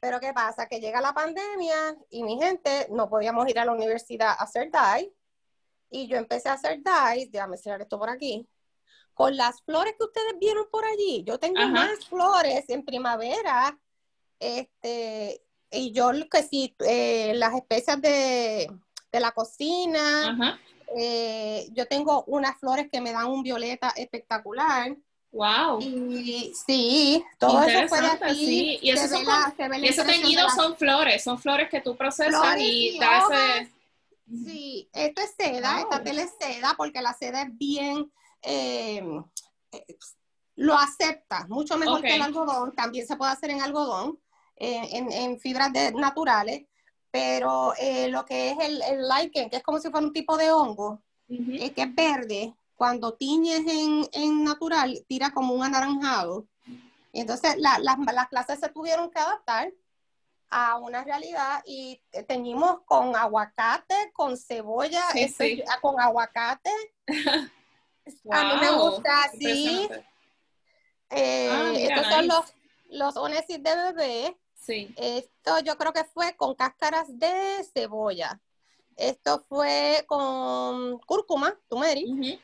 Pero 0.00 0.18
¿qué 0.18 0.32
pasa? 0.32 0.66
Que 0.66 0.80
llega 0.80 1.00
la 1.00 1.14
pandemia 1.14 1.96
y 2.10 2.24
mi 2.24 2.36
gente 2.36 2.88
no 2.90 3.08
podíamos 3.08 3.48
ir 3.48 3.60
a 3.60 3.64
la 3.64 3.72
universidad 3.72 4.30
a 4.30 4.42
hacer 4.42 4.72
DAI 4.72 5.12
y 5.90 6.06
yo 6.06 6.16
empecé 6.16 6.48
a 6.48 6.54
hacer 6.54 6.80
dyes, 6.82 7.30
déjame 7.30 7.56
cerrar 7.56 7.82
esto 7.82 7.98
por 7.98 8.08
aquí, 8.08 8.46
con 9.12 9.36
las 9.36 9.60
flores 9.62 9.94
que 9.98 10.04
ustedes 10.04 10.38
vieron 10.38 10.66
por 10.70 10.84
allí. 10.84 11.24
Yo 11.26 11.38
tengo 11.38 11.60
más 11.68 12.06
flores 12.06 12.64
en 12.68 12.84
primavera, 12.84 13.78
este, 14.38 15.42
y 15.70 15.92
yo 15.92 16.10
que 16.30 16.42
sí, 16.42 16.74
eh, 16.86 17.32
las 17.34 17.54
especias 17.54 18.00
de, 18.00 18.70
de 19.12 19.20
la 19.20 19.32
cocina, 19.32 20.58
eh, 20.96 21.68
yo 21.72 21.86
tengo 21.86 22.24
unas 22.28 22.58
flores 22.58 22.88
que 22.90 23.00
me 23.00 23.12
dan 23.12 23.26
un 23.26 23.42
violeta 23.42 23.92
espectacular. 23.96 24.96
Wow. 25.32 25.80
Y 25.80 26.52
sí, 26.66 27.24
todo 27.38 27.62
eso 27.62 27.88
fue 27.88 28.00
de 28.00 28.06
aquí. 28.06 28.34
Sí. 28.34 28.78
Y, 28.82 28.90
eso 28.90 29.06
son, 29.06 29.24
y 29.80 29.86
esos 29.86 30.04
teñidos 30.04 30.54
son 30.54 30.76
flores, 30.76 31.22
son 31.22 31.38
flores 31.38 31.68
que 31.68 31.80
tú 31.80 31.96
procesas 31.96 32.58
y, 32.58 32.96
y 32.96 32.98
da 32.98 33.18
ese 33.18 33.79
Sí, 34.30 34.88
esto 34.92 35.22
es 35.22 35.34
seda, 35.36 35.80
esta 35.80 36.02
tela 36.02 36.22
es 36.22 36.32
seda 36.38 36.74
porque 36.76 37.02
la 37.02 37.14
seda 37.14 37.42
es 37.42 37.58
bien, 37.58 38.12
eh, 38.42 39.02
lo 40.56 40.74
acepta 40.74 41.46
mucho 41.48 41.76
mejor 41.76 42.00
que 42.00 42.14
el 42.14 42.22
algodón, 42.22 42.72
también 42.74 43.06
se 43.06 43.16
puede 43.16 43.32
hacer 43.32 43.50
en 43.50 43.60
algodón, 43.60 44.20
eh, 44.56 44.88
en, 44.92 45.40
fibras 45.40 45.72
naturales, 45.94 46.66
pero 47.10 47.74
eh, 47.78 48.08
lo 48.08 48.24
que 48.24 48.50
es 48.50 48.58
el, 48.60 48.82
el, 48.82 49.08
lichen, 49.08 49.50
que 49.50 49.56
es 49.56 49.62
como 49.62 49.80
si 49.80 49.90
fuera 49.90 50.06
un 50.06 50.12
tipo 50.12 50.36
de 50.36 50.52
hongo, 50.52 51.02
que 51.28 51.72
es 51.76 51.94
verde, 51.94 52.54
cuando 52.80 53.14
tiñes 53.14 53.62
en, 53.66 54.44
natural, 54.44 55.04
tira 55.06 55.32
como 55.32 55.54
un 55.54 55.62
anaranjado. 55.62 56.46
Entonces 57.12 57.56
las 57.58 58.28
clases 58.28 58.60
se 58.60 58.68
tuvieron 58.68 59.10
que 59.10 59.18
adaptar 59.18 59.72
a 60.50 60.78
una 60.78 61.04
realidad 61.04 61.62
y 61.64 62.00
teñimos 62.26 62.80
con 62.84 63.14
aguacate, 63.14 64.10
con 64.12 64.36
cebolla, 64.36 65.04
con 65.80 66.00
aguacate. 66.00 66.70
a 68.30 68.44
mí 68.44 68.60
me 68.60 68.72
gusta 68.72 69.24
así. 69.24 69.88
Eh, 71.10 71.48
ah, 71.50 71.72
estos 71.76 72.06
son 72.06 72.26
los, 72.26 72.54
los 72.90 73.16
onesis 73.16 73.62
de 73.62 73.76
bebé. 73.76 74.38
Sí. 74.54 74.92
Esto 74.96 75.60
yo 75.60 75.76
creo 75.76 75.92
que 75.92 76.04
fue 76.04 76.36
con 76.36 76.54
cáscaras 76.54 77.06
de 77.18 77.64
cebolla. 77.72 78.40
Esto 78.96 79.44
fue 79.48 80.04
con 80.06 80.98
cúrcuma, 81.00 81.58
turmeric, 81.68 82.38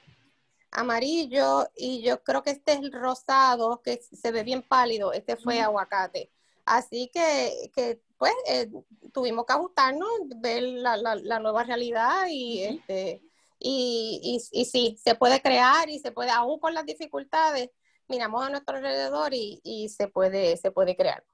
amarillo, 0.71 1.69
y 1.77 2.03
yo 2.03 2.23
creo 2.23 2.43
que 2.43 2.51
este 2.51 2.73
es 2.73 2.79
el 2.79 2.93
rosado, 2.93 3.83
que 3.83 4.01
se 4.01 4.31
ve 4.31 4.43
bien 4.43 4.63
pálido. 4.63 5.13
Este 5.13 5.37
fue 5.37 5.61
aguacate. 5.61 6.31
Así 6.67 7.09
que, 7.15 7.71
que 7.75 8.01
pues, 8.19 8.35
eh, 8.49 8.69
tuvimos 9.13 9.47
que 9.47 9.53
ajustarnos, 9.53 10.11
ver 10.39 10.65
la, 10.65 10.97
la, 10.97 11.39
nueva 11.39 11.63
realidad 11.63 12.27
y, 12.29 12.65
este, 12.65 13.23
y, 13.61 14.41
y, 14.51 14.65
sí, 14.65 14.99
se 15.03 15.15
puede 15.15 15.41
crear 15.41 15.89
y 15.89 16.01
se 16.01 16.11
puede, 16.11 16.31
aún 16.31 16.59
con 16.59 16.75
las 16.75 16.85
dificultades, 16.85 17.71
miramos 18.09 18.45
a 18.45 18.51
nuestro 18.51 18.77
alrededor 18.77 19.33
y, 19.33 19.61
y 19.63 19.89
se, 19.91 20.09
puede, 20.09 20.57
se 20.57 20.73
puede 20.73 20.97
crear. 20.97 21.25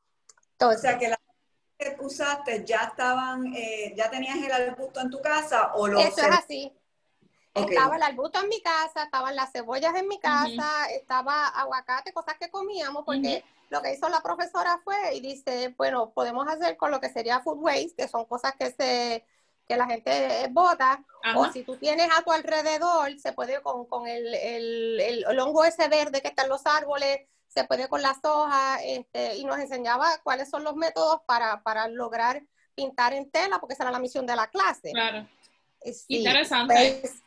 Entonces, 0.53 0.81
o 0.81 0.83
sea, 0.83 0.99
que 0.99 1.09
las 1.09 1.18
que 1.79 1.97
usaste 2.01 2.64
ya 2.66 2.83
estaban, 2.83 3.55
eh, 3.55 3.95
ya 3.97 4.11
tenías 4.11 4.37
el 4.37 4.53
arbusto 4.53 5.01
en 5.01 5.11
tu 5.11 5.21
casa 5.23 5.73
o 5.75 5.88
lo 5.88 5.99
Eso 5.99 6.21
es 6.21 6.31
así. 6.31 6.73
Estaba 7.55 7.97
el 7.97 8.03
arbusto 8.03 8.40
en 8.40 8.49
mi 8.49 8.61
casa, 8.62 9.05
estaban 9.05 9.35
las 9.37 9.53
cebollas 9.53 9.95
en 9.97 10.09
mi 10.09 10.18
casa, 10.18 10.87
estaba 10.90 11.49
aguacate, 11.49 12.12
cosas 12.12 12.37
que 12.38 12.51
comíamos, 12.51 13.05
porque 13.05 13.45
lo 13.73 13.81
que 13.81 13.95
hizo 13.95 14.07
la 14.11 14.21
profesora 14.21 14.79
fue 14.85 15.15
y 15.15 15.21
dice, 15.21 15.75
bueno, 15.79 16.11
podemos 16.11 16.47
hacer 16.47 16.77
con 16.77 16.91
lo 16.91 17.01
que 17.01 17.09
sería 17.09 17.41
food 17.41 17.57
waste, 17.59 17.95
que 17.97 18.07
son 18.07 18.27
cosas 18.27 18.55
que 18.59 18.71
se 18.71 19.25
que 19.67 19.77
la 19.77 19.87
gente 19.87 20.49
bota, 20.51 21.03
o 21.37 21.51
si 21.51 21.63
tú 21.63 21.77
tienes 21.77 22.09
a 22.15 22.23
tu 22.23 22.33
alrededor, 22.33 23.19
se 23.19 23.33
puede 23.33 23.63
con, 23.63 23.87
con 23.87 24.07
el, 24.07 24.35
el, 24.35 25.01
el, 25.01 25.39
hongo 25.41 25.65
ese 25.65 25.89
verde 25.89 26.21
que 26.21 26.29
está 26.29 26.43
en 26.43 26.49
los 26.51 26.67
árboles, 26.67 27.21
se 27.47 27.65
puede 27.65 27.89
con 27.89 28.03
las 28.03 28.19
hojas, 28.25 28.81
este, 28.85 29.37
y 29.37 29.45
nos 29.45 29.59
enseñaba 29.59 30.19
cuáles 30.25 30.51
son 30.51 30.65
los 30.65 30.75
métodos 30.75 31.21
para, 31.27 31.63
para 31.63 31.89
lograr 31.89 32.43
pintar 32.75 33.15
en 33.15 33.31
tela, 33.31 33.61
porque 33.61 33.75
esa 33.75 33.85
era 33.85 33.93
la 33.93 34.01
misión 34.01 34.27
de 34.27 34.37
la 34.37 34.49
clase. 34.49 34.91
Claro. 34.91 35.27
Interesante. 36.09 36.99
Pues, 37.01 37.23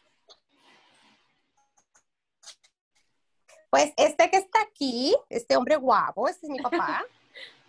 Pues 3.75 3.91
este 3.97 4.29
que 4.29 4.37
está 4.37 4.61
aquí, 4.61 5.13
este 5.27 5.57
hombre 5.57 5.75
guapo, 5.75 6.29
este 6.29 6.45
es 6.45 6.49
mi 6.49 6.59
papá. 6.61 7.03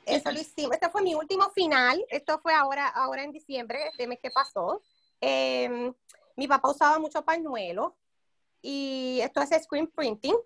Eso 0.05 0.31
lo 0.31 0.39
hicimos. 0.39 0.75
Este 0.75 0.89
fue 0.89 1.03
mi 1.03 1.17
último 1.17 1.51
final. 1.51 2.01
Esto 2.09 2.39
fue 2.39 2.55
ahora, 2.55 2.87
ahora 2.87 3.25
en 3.25 3.33
diciembre, 3.33 3.89
este 3.89 4.07
mes 4.07 4.21
que 4.23 4.31
pasó. 4.31 4.81
Em, 5.21 5.93
mi 6.37 6.47
papá 6.47 6.71
usaba 6.71 7.01
mucho 7.01 7.25
pañuelo 7.25 7.97
y 8.63 9.19
esto 9.21 9.43
es 9.43 9.51
screen 9.65 9.89
printing. 9.89 10.37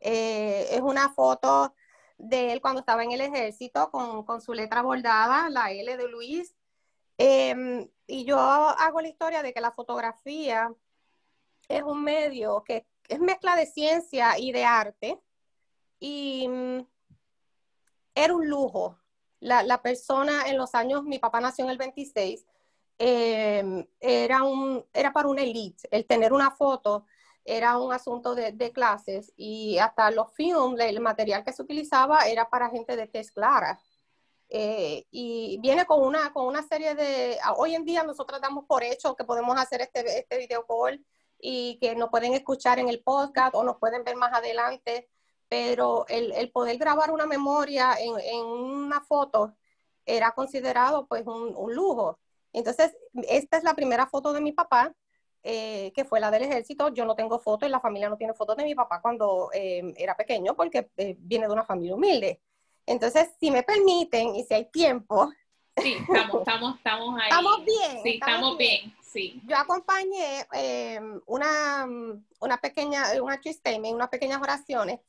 Eh, 0.00 0.66
es 0.72 0.80
una 0.80 1.10
foto 1.10 1.72
de 2.18 2.52
él 2.52 2.60
cuando 2.60 2.80
estaba 2.80 3.04
en 3.04 3.12
el 3.12 3.20
ejército 3.20 3.88
con, 3.88 4.24
con 4.24 4.40
su 4.40 4.52
letra 4.52 4.82
bordada, 4.82 5.48
la 5.48 5.70
L 5.70 5.96
de 5.96 6.08
Luis. 6.08 6.56
Em, 7.18 7.88
y 8.08 8.24
yo 8.24 8.36
hago 8.36 9.00
la 9.00 9.06
historia 9.06 9.44
de 9.44 9.52
que 9.52 9.60
la 9.60 9.70
fotografía 9.70 10.74
es 11.68 11.84
un 11.84 12.02
medio 12.02 12.64
que 12.64 12.84
es 13.12 13.20
mezcla 13.20 13.56
de 13.56 13.66
ciencia 13.66 14.38
y 14.38 14.52
de 14.52 14.64
arte. 14.64 15.20
Y 16.00 16.48
mm, 16.48 16.80
era 18.14 18.34
un 18.34 18.48
lujo. 18.48 18.98
La, 19.40 19.82
persona 19.82 20.48
en 20.48 20.56
los 20.56 20.74
años, 20.74 21.02
mi 21.02 21.18
papá 21.18 21.40
nació 21.40 21.64
en 21.64 21.72
el 21.72 21.78
26, 21.78 22.46
em, 22.98 23.84
era, 24.00 24.44
un, 24.44 24.84
era 24.92 25.12
para 25.12 25.28
una 25.28 25.42
elite. 25.42 25.88
El 25.90 26.06
tener 26.06 26.32
una 26.32 26.52
foto 26.52 27.06
era 27.44 27.76
un 27.78 27.92
asunto 27.92 28.36
de, 28.36 28.72
clases 28.72 29.32
y 29.36 29.78
hasta 29.78 30.12
los 30.12 30.32
films, 30.34 30.78
el 30.80 31.00
material 31.00 31.42
que 31.44 31.52
se 31.52 31.62
utilizaba 31.62 32.28
era 32.28 32.48
para 32.48 32.70
gente 32.70 32.96
de 32.96 33.08
tez 33.08 33.32
clara. 33.32 33.80
Eh, 34.48 35.06
y 35.10 35.58
viene 35.60 35.86
con 35.86 36.02
una, 36.04 36.32
con 36.32 36.46
una 36.46 36.62
serie 36.62 36.94
de, 36.94 37.38
hoy 37.56 37.74
en 37.74 37.84
día 37.84 38.04
nosotros 38.04 38.40
damos 38.40 38.64
por 38.66 38.84
hecho 38.84 39.16
que 39.16 39.24
podemos 39.24 39.58
hacer 39.58 39.80
este, 39.80 40.20
este 40.20 40.38
video 40.38 40.66
y 41.44 41.76
que 41.80 41.96
nos 41.96 42.08
pueden 42.08 42.34
escuchar 42.34 42.78
en 42.78 42.88
el 42.88 43.02
podcast 43.02 43.56
o 43.56 43.64
nos 43.64 43.76
pueden 43.78 44.04
ver 44.04 44.14
más 44.14 44.32
adelante, 44.32 45.08
pero 45.48 46.06
el, 46.08 46.32
el 46.32 46.50
poder 46.52 46.78
grabar 46.78 47.10
una 47.10 47.26
memoria 47.26 47.96
en, 47.98 48.14
en, 48.20 48.46
una 48.46 49.00
foto 49.00 49.56
era 50.06 50.30
considerado 50.30 51.06
pues 51.06 51.26
un, 51.26 51.52
un, 51.56 51.74
lujo. 51.74 52.20
Entonces, 52.52 52.96
esta 53.28 53.56
es 53.58 53.64
la 53.64 53.74
primera 53.74 54.06
foto 54.06 54.32
de 54.32 54.40
mi 54.40 54.52
papá, 54.52 54.94
eh, 55.42 55.92
que 55.96 56.04
fue 56.04 56.20
la 56.20 56.30
del 56.30 56.44
ejército. 56.44 56.88
Yo 56.94 57.04
no 57.04 57.16
tengo 57.16 57.40
foto 57.40 57.66
y 57.66 57.70
la 57.70 57.80
familia 57.80 58.08
no 58.08 58.16
tiene 58.16 58.34
fotos 58.34 58.56
de 58.56 58.64
mi 58.64 58.76
papá 58.76 59.02
cuando 59.02 59.50
eh, 59.52 59.92
era 59.96 60.16
pequeño 60.16 60.54
porque 60.54 60.90
eh, 60.96 61.16
viene 61.18 61.48
de 61.48 61.52
una 61.52 61.64
familia 61.64 61.96
humilde. 61.96 62.40
Entonces, 62.86 63.30
si 63.40 63.50
me 63.50 63.64
permiten 63.64 64.36
y 64.36 64.44
si 64.44 64.54
hay 64.54 64.70
tiempo. 64.70 65.32
Sí, 65.76 65.96
estamos, 66.00 66.40
estamos, 66.42 66.76
estamos 66.76 67.20
ahí. 67.20 67.28
Estamos 67.28 67.64
bien. 67.64 68.02
Sí, 68.04 68.18
estamos, 68.20 68.58
bien. 68.58 68.94
Sí. 69.12 69.42
Yo 69.46 69.56
acompañé 69.58 70.46
em, 70.52 71.20
una, 71.26 71.86
una 72.40 72.56
pequeña, 72.58 73.04
un 73.20 73.32
statement, 73.32 73.94
unas 73.94 74.08
pequeñas 74.08 74.40
oraciones 74.40 75.00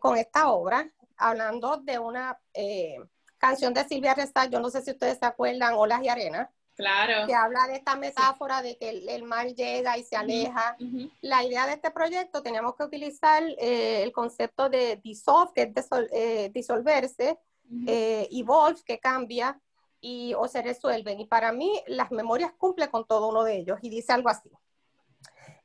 con 0.00 0.16
esta 0.16 0.50
obra, 0.50 0.90
hablando 1.16 1.78
de 1.78 1.98
una 1.98 2.38
eh, 2.52 2.96
canción 3.38 3.74
de 3.74 3.84
Silvia 3.84 4.14
Restal, 4.14 4.50
yo 4.50 4.60
no 4.60 4.70
sé 4.70 4.82
si 4.82 4.90
ustedes 4.90 5.18
se 5.18 5.26
acuerdan, 5.26 5.74
Olas 5.74 6.02
y 6.02 6.08
Arena. 6.08 6.50
Claro. 6.74 7.26
Que 7.28 7.34
habla 7.34 7.68
de 7.68 7.74
esta 7.74 7.94
metáfora 7.94 8.60
de 8.60 8.76
que 8.76 8.88
el, 8.88 9.22
mar 9.22 9.46
llega 9.54 9.96
y 9.96 10.02
se 10.02 10.16
aleja. 10.16 10.76
La 11.20 11.44
idea 11.44 11.66
de 11.66 11.74
este 11.74 11.92
proyecto 11.92 12.42
teníamos 12.42 12.74
que 12.74 12.82
utilizar 12.82 13.44
eh, 13.58 14.02
el 14.02 14.10
concepto 14.10 14.68
de 14.68 14.96
dissolve, 14.96 15.52
que 15.54 15.72
es 15.76 15.88
eh, 16.10 16.50
disolverse, 16.52 17.38
evolve, 17.86 18.82
que 18.84 18.98
cambia, 18.98 19.60
y 20.04 20.34
o 20.34 20.46
se 20.48 20.60
resuelven. 20.60 21.18
Y 21.18 21.24
para 21.24 21.50
mí 21.50 21.82
las 21.86 22.10
memorias 22.10 22.52
cumplen 22.58 22.90
con 22.90 23.06
todo 23.06 23.30
uno 23.30 23.42
de 23.42 23.56
ellos 23.56 23.78
y 23.80 23.88
dice 23.88 24.12
algo 24.12 24.28
así. 24.28 24.50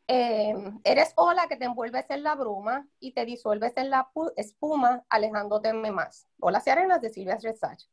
Eh, 0.07 0.55
eres 0.85 1.11
ola 1.17 1.47
que 1.49 1.57
te 1.57 1.65
envuelves 1.65 2.05
en 2.09 2.23
la 2.23 2.35
bruma 2.35 2.87
y 3.01 3.11
te 3.11 3.25
disuelves 3.25 3.73
en 3.75 3.89
la 3.89 4.09
espuma 4.37 5.03
alejándote 5.09 5.73
más. 5.73 6.25
Olas 6.39 6.65
y 6.65 6.69
arenas 6.69 7.01
de 7.01 7.09
Silvia 7.09 7.37
Resach. 7.41 7.83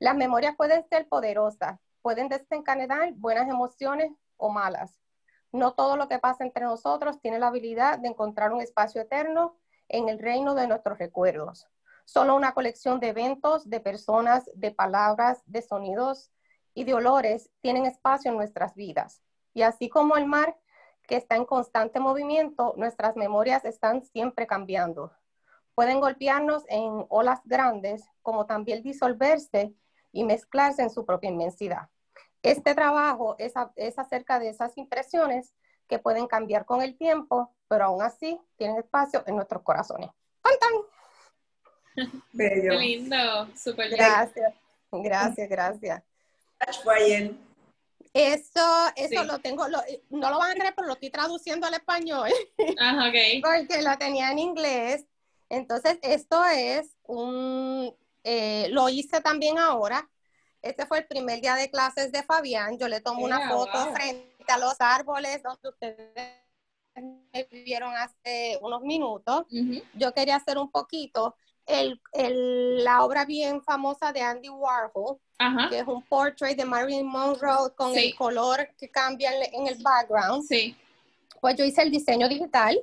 Las 0.00 0.16
memorias 0.16 0.56
pueden 0.56 0.84
ser 0.88 1.06
poderosas, 1.08 1.78
pueden 2.02 2.28
desencadenar 2.28 3.12
buenas 3.12 3.48
emociones 3.48 4.10
o 4.36 4.50
malas. 4.50 5.00
No 5.52 5.74
todo 5.74 5.96
lo 5.96 6.08
que 6.08 6.18
pasa 6.18 6.42
entre 6.42 6.64
nosotros 6.64 7.20
tiene 7.20 7.38
la 7.38 7.46
habilidad 7.46 8.00
de 8.00 8.08
encontrar 8.08 8.52
un 8.52 8.60
espacio 8.60 9.00
eterno 9.00 9.56
en 9.88 10.08
el 10.08 10.18
reino 10.18 10.56
de 10.56 10.66
nuestros 10.66 10.98
recuerdos. 10.98 11.68
Solo 12.08 12.36
una 12.36 12.54
colección 12.54 13.00
de 13.00 13.08
eventos, 13.08 13.68
de 13.68 13.80
personas, 13.80 14.50
de 14.54 14.70
palabras, 14.70 15.42
de 15.44 15.60
sonidos 15.60 16.30
y 16.72 16.84
de 16.84 16.94
olores 16.94 17.50
tienen 17.60 17.84
espacio 17.84 18.30
en 18.30 18.38
nuestras 18.38 18.74
vidas. 18.74 19.20
Y 19.52 19.60
así 19.60 19.90
como 19.90 20.16
el 20.16 20.24
mar, 20.24 20.56
que 21.02 21.16
está 21.16 21.36
en 21.36 21.44
constante 21.44 22.00
movimiento, 22.00 22.72
nuestras 22.78 23.14
memorias 23.14 23.66
están 23.66 24.02
siempre 24.06 24.46
cambiando. 24.46 25.12
Pueden 25.74 26.00
golpearnos 26.00 26.64
en 26.68 27.04
olas 27.10 27.42
grandes, 27.44 28.08
como 28.22 28.46
también 28.46 28.82
disolverse 28.82 29.74
y 30.10 30.24
mezclarse 30.24 30.80
en 30.80 30.88
su 30.88 31.04
propia 31.04 31.28
inmensidad. 31.28 31.90
Este 32.42 32.74
trabajo 32.74 33.36
es, 33.36 33.52
es 33.76 33.98
acerca 33.98 34.38
de 34.38 34.48
esas 34.48 34.78
impresiones 34.78 35.54
que 35.86 35.98
pueden 35.98 36.26
cambiar 36.26 36.64
con 36.64 36.80
el 36.80 36.96
tiempo, 36.96 37.54
pero 37.68 37.84
aún 37.84 38.00
así 38.00 38.40
tienen 38.56 38.78
espacio 38.78 39.24
en 39.26 39.36
nuestros 39.36 39.62
corazones. 39.62 40.08
¡Tan, 40.42 40.72
Bello. 42.32 42.70
Qué 42.70 42.76
lindo, 42.76 43.48
súper 43.56 43.90
Gracias, 43.90 44.54
gracias, 44.90 45.48
gracias. 45.48 46.02
Eso, 48.12 48.90
eso 48.96 49.24
lo 49.24 49.38
tengo, 49.38 49.66
no 49.68 50.30
lo 50.30 50.38
van 50.38 50.50
a 50.50 50.54
creer, 50.54 50.74
pero 50.74 50.88
lo 50.88 50.94
estoy 50.94 51.10
traduciendo 51.10 51.66
al 51.66 51.74
español. 51.74 52.30
Ajá, 52.78 53.08
ok. 53.08 53.14
Porque 53.42 53.82
lo 53.82 53.96
tenía 53.98 54.30
en 54.30 54.38
inglés. 54.38 55.04
Entonces, 55.48 55.98
esto 56.02 56.44
es 56.44 56.96
un, 57.04 57.94
eh, 58.24 58.68
lo 58.70 58.88
hice 58.88 59.20
también 59.20 59.58
ahora. 59.58 60.08
Este 60.62 60.86
fue 60.86 60.98
el 60.98 61.06
primer 61.06 61.40
día 61.40 61.54
de 61.54 61.70
clases 61.70 62.10
de 62.10 62.22
Fabián. 62.22 62.78
Yo 62.78 62.88
le 62.88 63.00
tomo 63.00 63.24
una 63.24 63.48
foto 63.48 63.92
frente 63.94 64.44
a 64.48 64.58
los 64.58 64.74
árboles 64.80 65.42
donde 65.42 65.68
ustedes 65.68 66.32
me 67.32 67.44
vieron 67.50 67.94
hace 67.94 68.58
unos 68.60 68.82
minutos. 68.82 69.46
Yo 69.94 70.12
quería 70.12 70.36
hacer 70.36 70.58
un 70.58 70.70
poquito 70.70 71.36
el, 71.68 72.82
la 72.82 73.04
obra 73.04 73.24
bien 73.24 73.62
famosa 73.62 74.12
de 74.12 74.22
Andy 74.22 74.48
Warhol, 74.48 75.18
que 75.68 75.78
es 75.78 75.86
un 75.86 76.02
portrait 76.02 76.56
de 76.56 76.64
Marilyn 76.64 77.06
Monroe 77.06 77.74
con 77.74 77.96
el 77.96 78.14
color 78.16 78.70
que 78.76 78.90
cambia 78.90 79.30
en, 79.52 79.66
el 79.66 79.80
background. 79.82 80.44
Sí. 80.44 80.76
Pues 81.40 81.56
yo 81.56 81.64
hice 81.64 81.82
el 81.82 81.90
diseño 81.90 82.28
digital. 82.28 82.80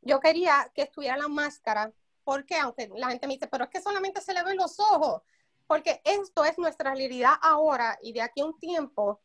Yo 0.00 0.18
quería 0.18 0.70
que 0.74 0.82
estuviera 0.82 1.16
la 1.16 1.28
máscara, 1.28 1.92
porque 2.24 2.56
aunque 2.56 2.90
la 2.96 3.08
gente 3.10 3.26
me 3.26 3.34
dice, 3.34 3.46
pero 3.46 3.64
es 3.64 3.70
que 3.70 3.80
solamente 3.80 4.20
se 4.20 4.34
le 4.34 4.42
ven 4.42 4.56
los 4.56 4.80
ojos, 4.80 5.22
porque 5.66 6.00
esto 6.04 6.44
es 6.44 6.58
nuestra 6.58 6.94
realidad 6.94 7.34
ahora 7.40 7.98
y 8.02 8.12
de 8.12 8.22
aquí 8.22 8.40
a 8.40 8.46
un 8.46 8.58
tiempo, 8.58 9.20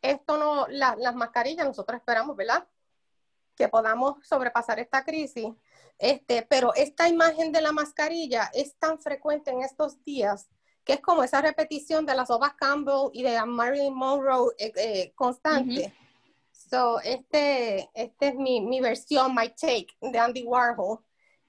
esto 0.00 0.38
no, 0.38 0.66
las 0.68 1.14
mascarillas 1.14 1.66
nosotros 1.66 1.98
esperamos, 1.98 2.36
¿verdad? 2.36 2.66
Que 3.56 3.68
podamos 3.68 4.26
sobrepasar 4.26 4.78
esta 4.78 5.04
crisis 5.04 5.48
este, 6.02 6.42
pero 6.42 6.74
esta 6.74 7.08
imagen 7.08 7.52
de 7.52 7.60
la 7.60 7.70
mascarilla 7.70 8.50
es 8.52 8.74
tan 8.76 8.98
frecuente 8.98 9.52
en 9.52 9.62
estos 9.62 10.02
días 10.02 10.48
que 10.84 10.94
es 10.94 11.00
como 11.00 11.22
esa 11.22 11.40
repetición 11.40 12.04
de 12.04 12.16
las 12.16 12.28
obras 12.28 12.54
Campbell 12.54 13.10
y 13.12 13.22
de 13.22 13.40
Marilyn 13.46 13.94
Monroe 13.94 14.52
eh, 14.58 14.72
eh, 14.74 15.12
constante. 15.14 15.94
So, 16.50 16.98
este, 17.02 17.88
este 17.94 18.28
es 18.28 18.34
mi, 18.34 18.60
mi, 18.60 18.80
versión, 18.80 19.32
my 19.32 19.50
take 19.50 19.88
de 20.00 20.18
Andy 20.18 20.42
Warhol 20.42 20.98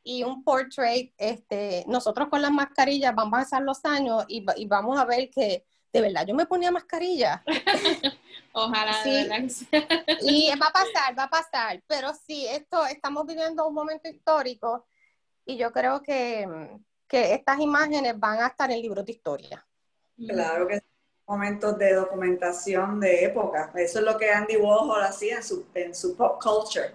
y 0.04 0.22
un 0.22 0.44
portrait. 0.44 1.12
Este, 1.18 1.84
nosotros 1.88 2.30
con 2.30 2.44
las 2.44 2.52
mascarillas 2.52 3.16
vamos 3.16 3.34
a 3.34 3.42
pasar 3.42 3.64
los 3.64 3.84
años 3.86 4.24
y, 4.28 4.46
y 4.56 4.68
vamos 4.68 5.00
a 5.00 5.06
ver 5.06 5.32
que 5.32 5.66
de 5.92 6.02
verdad 6.02 6.28
yo 6.28 6.36
me 6.36 6.46
ponía 6.46 6.70
mascarilla. 6.70 7.44
Ojalá, 8.54 8.94
sí. 9.04 9.28
y 10.22 10.52
va 10.62 10.68
a 10.68 10.72
pasar, 10.72 11.18
va 11.18 11.24
a 11.24 11.30
pasar, 11.30 11.84
pero 11.88 12.14
sí, 12.14 12.48
esto, 12.48 12.86
estamos 12.86 13.26
viviendo 13.26 13.68
un 13.68 13.74
momento 13.74 14.08
histórico 14.08 14.86
y 15.46 15.58
yo 15.58 15.72
creo 15.72 16.02
que, 16.02 16.48
que 17.08 17.34
estas 17.34 17.60
imágenes 17.60 18.20
van 18.20 18.40
a 18.40 18.48
estar 18.48 18.70
en 18.72 18.82
libros 18.82 19.06
de 19.06 19.12
historia. 19.12 19.66
Claro 20.28 20.68
que 20.68 20.80
sí. 20.80 20.86
Momentos 21.26 21.78
de 21.78 21.94
documentación 21.94 23.00
de 23.00 23.24
época. 23.24 23.72
Eso 23.76 24.00
es 24.00 24.06
lo 24.06 24.18
que 24.18 24.30
Andy 24.30 24.58
Warhol 24.58 25.04
hacía 25.04 25.38
en 25.38 25.44
su, 25.44 25.66
en 25.74 25.96
su 25.96 26.18
pop 26.18 26.42
culture. 26.44 26.94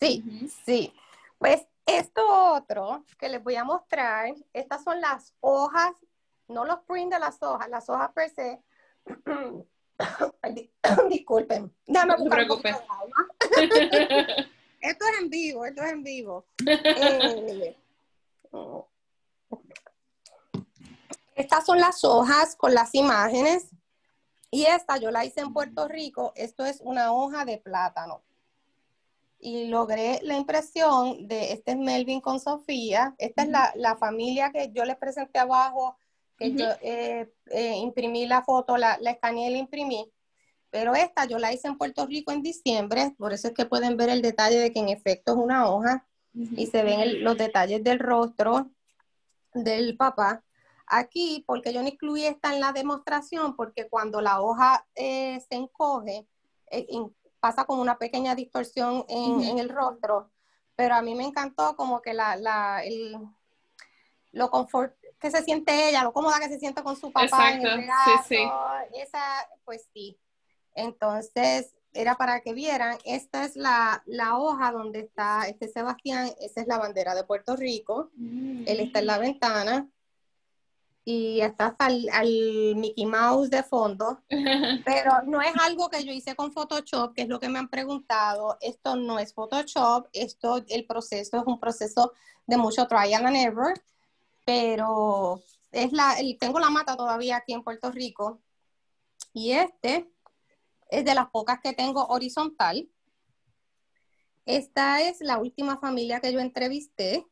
Sí, 0.00 0.50
sí. 0.64 0.92
Pues 1.36 1.66
esto 1.84 2.22
otro 2.54 3.04
que 3.18 3.28
les 3.28 3.42
voy 3.42 3.56
a 3.56 3.64
mostrar, 3.64 4.34
estas 4.54 4.82
son 4.82 5.02
las 5.02 5.34
hojas 5.40 5.92
no 6.52 6.64
los 6.64 6.80
prints 6.80 7.14
de 7.14 7.20
las 7.20 7.42
hojas, 7.42 7.68
las 7.68 7.88
hojas 7.88 8.10
per 8.12 8.30
se. 8.30 8.62
disculpen, 11.08 11.72
déjame 11.86 12.14
no 12.18 12.30
preocupes. 12.30 12.76
esto 14.80 15.04
es 15.06 15.20
en 15.20 15.30
vivo, 15.30 15.64
esto 15.64 15.82
es 15.82 15.92
en 15.92 16.02
vivo. 16.02 16.44
Eh, 16.66 17.76
estas 21.34 21.66
son 21.66 21.80
las 21.80 22.04
hojas 22.04 22.54
con 22.56 22.74
las 22.74 22.94
imágenes. 22.94 23.68
Y 24.50 24.64
esta 24.64 24.98
yo 24.98 25.10
la 25.10 25.24
hice 25.24 25.40
en 25.40 25.54
Puerto 25.54 25.88
Rico. 25.88 26.32
Esto 26.36 26.66
es 26.66 26.80
una 26.82 27.12
hoja 27.12 27.46
de 27.46 27.56
plátano. 27.56 28.22
Y 29.38 29.68
logré 29.68 30.20
la 30.22 30.36
impresión 30.36 31.26
de, 31.26 31.52
este 31.52 31.72
es 31.72 31.78
Melvin 31.78 32.20
con 32.20 32.38
Sofía. 32.38 33.14
Esta 33.16 33.42
es 33.42 33.48
la, 33.48 33.72
la, 33.76 33.96
familia 33.96 34.52
que 34.52 34.70
yo 34.72 34.84
les 34.84 34.98
presenté 34.98 35.38
abajo 35.38 35.96
yo 36.38 36.66
eh, 36.80 37.32
eh, 37.50 37.76
imprimí 37.76 38.26
la 38.26 38.42
foto, 38.42 38.76
la, 38.76 38.98
la 39.00 39.12
escaneé 39.12 39.50
y 39.50 39.52
la 39.52 39.58
imprimí. 39.58 40.10
Pero 40.70 40.94
esta 40.94 41.26
yo 41.26 41.38
la 41.38 41.52
hice 41.52 41.68
en 41.68 41.76
Puerto 41.76 42.06
Rico 42.06 42.32
en 42.32 42.42
diciembre, 42.42 43.14
por 43.18 43.32
eso 43.32 43.48
es 43.48 43.54
que 43.54 43.66
pueden 43.66 43.96
ver 43.96 44.08
el 44.08 44.22
detalle 44.22 44.58
de 44.58 44.72
que 44.72 44.80
en 44.80 44.88
efecto 44.88 45.32
es 45.32 45.38
una 45.38 45.68
hoja 45.68 46.06
y 46.34 46.66
se 46.66 46.82
ven 46.82 47.22
los 47.22 47.36
detalles 47.36 47.84
del 47.84 47.98
rostro 47.98 48.70
del 49.52 49.96
papá. 49.98 50.42
Aquí, 50.86 51.44
porque 51.46 51.74
yo 51.74 51.82
no 51.82 51.88
incluí 51.88 52.24
esta 52.24 52.54
en 52.54 52.60
la 52.60 52.72
demostración, 52.72 53.54
porque 53.54 53.88
cuando 53.88 54.22
la 54.22 54.40
hoja 54.40 54.86
eh, 54.94 55.40
se 55.46 55.56
encoge, 55.56 56.26
pasa 57.38 57.64
como 57.64 57.82
una 57.82 57.98
pequeña 57.98 58.34
distorsión 58.34 59.04
en, 59.08 59.42
en, 59.42 59.58
el 59.58 59.68
rostro, 59.68 60.30
pero 60.74 60.94
a 60.94 61.02
mí 61.02 61.14
me 61.14 61.24
encantó 61.24 61.76
como 61.76 62.00
que 62.00 62.14
la, 62.14 62.36
la 62.36 62.82
el, 62.84 63.16
lo 64.32 64.50
confort, 64.50 64.96
que 65.22 65.30
se 65.30 65.42
siente 65.44 65.88
ella, 65.88 66.02
lo 66.02 66.12
cómoda 66.12 66.40
que 66.40 66.48
se 66.48 66.58
siente 66.58 66.82
con 66.82 66.96
su 66.96 67.12
papá 67.12 67.52
en 67.52 67.64
el 67.64 67.80
sí, 67.80 68.12
sí. 68.28 68.50
esa, 69.00 69.22
pues 69.64 69.88
sí. 69.94 70.18
Entonces, 70.74 71.74
era 71.94 72.16
para 72.16 72.40
que 72.40 72.52
vieran, 72.52 72.98
esta 73.04 73.44
es 73.44 73.54
la, 73.54 74.02
la, 74.06 74.38
hoja 74.38 74.72
donde 74.72 75.00
está 75.00 75.46
este 75.46 75.68
Sebastián, 75.68 76.30
esa 76.40 76.62
es 76.62 76.66
la 76.66 76.78
bandera 76.78 77.14
de 77.14 77.24
Puerto 77.24 77.54
Rico, 77.54 78.10
él 78.18 78.80
está 78.80 79.00
en 79.00 79.06
la 79.06 79.18
ventana 79.18 79.88
y 81.04 81.40
está 81.40 81.76
al, 81.78 82.08
al, 82.12 82.28
Mickey 82.76 83.04
Mouse 83.06 83.50
de 83.50 83.62
fondo, 83.62 84.22
pero 84.84 85.22
no 85.26 85.42
es 85.42 85.52
algo 85.60 85.90
que 85.90 86.04
yo 86.04 86.12
hice 86.12 86.34
con 86.34 86.52
Photoshop, 86.52 87.14
que 87.14 87.22
es 87.22 87.28
lo 87.28 87.38
que 87.38 87.48
me 87.48 87.58
han 87.58 87.68
preguntado, 87.68 88.56
esto 88.60 88.96
no 88.96 89.18
es 89.18 89.34
Photoshop, 89.34 90.08
esto, 90.12 90.64
el 90.68 90.86
proceso 90.86 91.38
es 91.38 91.44
un 91.46 91.60
proceso 91.60 92.12
de 92.46 92.56
mucho 92.56 92.86
trial 92.86 93.26
and 93.26 93.36
error, 93.36 93.74
pero 94.44 95.42
es 95.70 95.92
la, 95.92 96.16
tengo 96.38 96.58
la 96.60 96.70
mata 96.70 96.96
todavía 96.96 97.36
aquí 97.36 97.52
en 97.52 97.62
Puerto 97.62 97.90
Rico 97.90 98.40
y 99.32 99.52
este 99.52 100.10
es 100.90 101.04
de 101.04 101.14
las 101.14 101.30
pocas 101.30 101.60
que 101.62 101.72
tengo 101.72 102.06
horizontal. 102.06 102.88
Esta 104.44 105.00
es 105.00 105.20
la 105.20 105.38
última 105.38 105.78
familia 105.78 106.20
que 106.20 106.32
yo 106.32 106.40
entrevisté. 106.40 107.26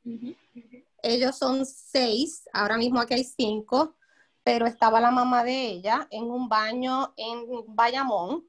Ellos 1.03 1.37
son 1.37 1.67
seis, 1.67 2.49
ahora 2.53 2.77
mismo 2.79 3.01
aquí 3.01 3.15
hay 3.15 3.25
cinco, 3.25 3.97
pero 4.43 4.67
estaba 4.67 5.01
la 5.01 5.11
mamá 5.11 5.45
de 5.45 5.67
ella 5.67 6.07
en 6.11 6.25
un 6.25 6.49
baño 6.49 7.13
en 7.17 7.47
Bayamón. 7.69 8.47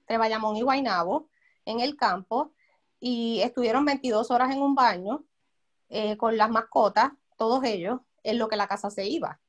entre 0.00 0.18
Bayamón 0.18 0.56
y 0.56 0.62
Guaynabo, 0.62 1.28
en 1.64 1.80
el 1.80 1.96
campo, 1.96 2.52
y 3.00 3.40
estuvieron 3.40 3.84
22 3.84 4.30
horas 4.30 4.50
en 4.52 4.62
un 4.62 4.74
baño 4.74 5.24
eh, 5.88 6.16
con 6.16 6.36
las 6.36 6.50
mascotas, 6.50 7.12
todos 7.36 7.64
ellos, 7.64 8.00
en 8.22 8.38
lo 8.38 8.48
que 8.48 8.56
la 8.56 8.68
casa 8.68 8.90
se 8.90 9.06
iba. 9.06 9.40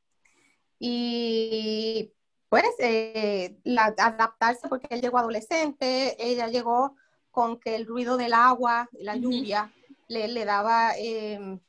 Y 0.80 2.14
pues 2.50 2.66
eh, 2.80 3.58
adaptarse 3.98 4.68
porque 4.68 4.88
él 4.92 5.02
llegó 5.02 5.18
adolescente, 5.18 6.16
ella 6.20 6.48
llegó 6.48 6.96
con 7.32 7.60
que 7.60 7.76
el 7.76 7.86
ruido 7.86 8.18
del 8.18 8.34
agua, 8.34 8.90
la 8.94 9.16
lluvia, 9.16 9.74
le, 10.08 10.28
le, 10.28 10.46
daba 10.46 10.94
eh, 10.98 11.60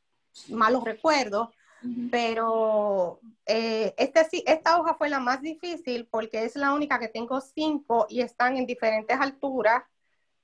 malos 0.48 0.84
recuerdos, 0.84 1.48
pero 2.10 3.20
eh, 3.46 3.94
este, 3.96 4.50
esta 4.50 4.78
hoja 4.78 4.94
fue 4.94 5.08
la 5.08 5.20
más 5.20 5.40
difícil 5.40 6.06
porque 6.10 6.44
es 6.44 6.56
la 6.56 6.72
única 6.72 6.98
que 6.98 7.08
tengo 7.08 7.40
cinco 7.40 8.06
y 8.08 8.20
están 8.20 8.56
en 8.56 8.66
diferentes 8.66 9.18
alturas, 9.18 9.82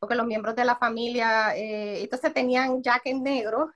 porque 0.03 0.17
los 0.17 0.27
miembros 0.27 0.57
de 0.57 0.65
la 0.65 0.75
familia, 0.75 1.57
eh, 1.57 2.03
entonces 2.03 2.35
tenían 2.35 2.83
jacket 2.83 3.19
negro, 3.19 3.71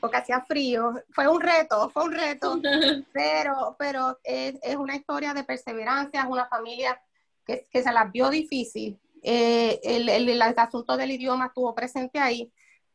porque 0.00 0.16
hacía 0.16 0.40
frío. 0.40 0.94
Fue 1.10 1.28
un 1.28 1.38
reto, 1.38 1.90
fue 1.90 2.04
un 2.04 2.12
reto, 2.12 2.58
pero, 3.12 3.76
pero 3.78 4.18
es, 4.24 4.54
es, 4.62 4.74
una 4.76 4.96
historia 4.96 5.34
de 5.34 5.44
perseverancia, 5.44 6.22
es 6.22 6.28
una 6.30 6.46
familia 6.46 6.98
que, 7.44 7.68
que 7.70 7.82
se 7.82 7.92
la 7.92 8.04
vio 8.06 8.30
difícil. 8.30 8.98
Eh, 9.22 9.78
el, 9.82 10.08
el, 10.08 10.26
el, 10.30 10.40
asunto 10.40 10.96
del 10.96 11.10
idioma 11.10 11.48
estuvo 11.48 11.74
presente 11.74 12.18
ahí, 12.18 12.50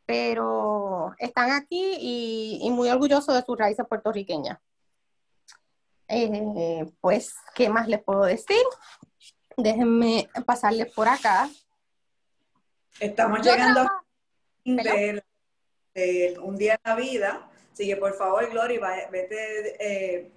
pero 0.07 1.13
están 1.19 1.51
aquí 1.51 1.97
y, 2.63 2.67
muy 2.71 2.89
orgullosos 2.89 3.35
de 3.35 3.43
sus 3.43 3.59
raíces 3.59 3.85
puertorriqueñas. 3.87 4.57
Eh, 6.07 6.91
pues, 6.99 7.35
¿qué 7.53 7.69
más 7.69 7.87
les 7.87 8.01
puedo 8.01 8.23
decir? 8.23 8.63
Déjenme 9.55 10.27
pasarles 10.47 10.91
por 10.91 11.07
acá. 11.07 11.47
Estamos 12.99 13.41
llegando 13.41 13.81
a 13.81 14.03
un 14.65 16.57
día 16.57 16.73
en 16.73 16.81
la 16.83 16.95
vida. 16.95 17.49
Así 17.71 17.87
que 17.87 17.97
por 17.97 18.13
favor, 18.15 18.49
Gloria, 18.49 19.09
vete, 19.11 19.75
eh, 19.79 20.31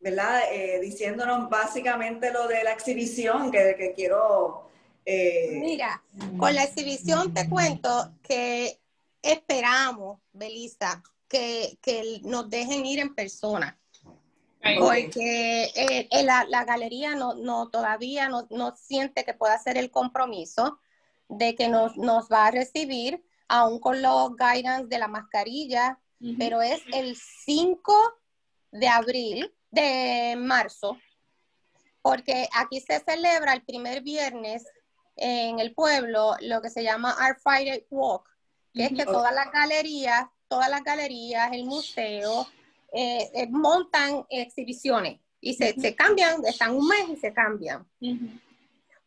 ¿verdad? 0.00 0.42
Eh, 0.52 0.80
diciéndonos 0.80 1.50
básicamente 1.50 2.30
lo 2.30 2.46
de 2.48 2.64
la 2.64 2.72
exhibición 2.72 3.50
que, 3.50 3.74
que 3.76 3.92
quiero. 3.92 4.70
Mira, 5.06 6.02
con 6.38 6.54
la 6.54 6.64
exhibición 6.64 7.34
te 7.34 7.48
cuento 7.48 8.14
que 8.22 8.80
esperamos, 9.20 10.20
Belisa, 10.32 11.02
que, 11.28 11.78
que 11.82 12.20
nos 12.22 12.48
dejen 12.48 12.86
ir 12.86 13.00
en 13.00 13.14
persona. 13.14 13.78
Porque 14.78 15.64
eh, 15.64 16.08
eh, 16.10 16.22
la, 16.22 16.44
la, 16.48 16.64
galería 16.64 17.14
no, 17.14 17.34
no 17.34 17.68
todavía 17.68 18.30
no, 18.30 18.46
no, 18.50 18.74
siente 18.76 19.24
que 19.24 19.34
pueda 19.34 19.54
hacer 19.54 19.76
el 19.76 19.90
compromiso 19.90 20.78
de 21.28 21.54
que 21.54 21.68
nos, 21.68 21.96
nos 21.96 22.28
va 22.28 22.46
a 22.46 22.50
recibir, 22.50 23.24
aún 23.48 23.78
con 23.78 24.02
los 24.02 24.32
guidance 24.36 24.88
de 24.88 24.98
la 24.98 25.08
mascarilla, 25.08 25.98
pero 26.38 26.62
es 26.62 26.80
el 26.92 27.16
5 27.16 27.94
de 28.72 28.88
abril, 28.88 29.54
de 29.70 30.36
marzo, 30.38 30.98
porque 32.00 32.48
aquí 32.54 32.80
se 32.80 33.00
celebra 33.00 33.52
el 33.52 33.62
primer 33.62 34.02
viernes 34.02 34.64
en 35.16 35.58
el 35.58 35.74
pueblo 35.74 36.34
lo 36.40 36.60
que 36.62 36.70
se 36.70 36.82
llama 36.82 37.14
Art 37.18 37.38
Friday 37.42 37.86
Walk, 37.90 38.28
que 38.72 38.84
es 38.84 38.92
que 38.92 39.04
todas 39.04 39.34
las 39.34 39.50
galerías, 39.52 40.26
todas 40.48 40.68
las 40.68 40.82
galerías, 40.82 41.52
el 41.52 41.64
museo, 41.64 42.46
eh, 42.92 43.30
eh, 43.34 43.48
montan 43.50 44.24
exhibiciones 44.28 45.20
y 45.40 45.54
se, 45.54 45.78
se, 45.78 45.94
cambian, 45.94 46.44
están 46.44 46.74
un 46.74 46.88
mes 46.88 47.08
y 47.08 47.16
se 47.16 47.32
cambian. 47.32 47.86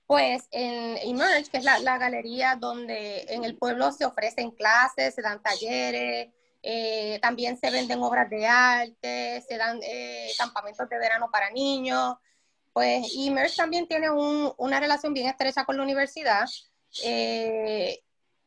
Pues 0.08 0.48
en 0.52 0.98
Emerge, 0.98 1.52
que 1.52 1.58
es 1.58 1.63
la, 1.63 1.80
la, 1.80 1.98
galería 1.98 2.56
donde 2.56 3.26
en 3.28 3.43
el 3.43 3.58
pueblo 3.58 3.91
se 3.91 4.06
ofrecen 4.06 4.52
clases, 4.52 5.13
se 5.13 5.22
dan 5.22 5.43
talleres, 5.43 6.30
eh, 6.63 7.20
también 7.22 7.58
se 7.58 7.70
venden 7.70 8.02
obras 8.02 8.30
de 8.30 8.48
arte, 8.48 9.43
se 9.48 9.58
dan 9.58 9.80
campamentos 10.38 10.88
de 10.89 10.98
verano 10.98 11.30
para 11.32 11.52
niños. 11.52 12.15
Pues 12.72 13.13
Emerge 13.17 13.58
también 13.58 13.88
tiene 13.88 14.10
un, 14.10 14.54
una 14.58 14.80
relación 14.80 15.13
bien 15.13 15.28
estrecha 15.28 15.65
con 15.65 15.78
la 15.78 15.84
universidad. 15.84 16.48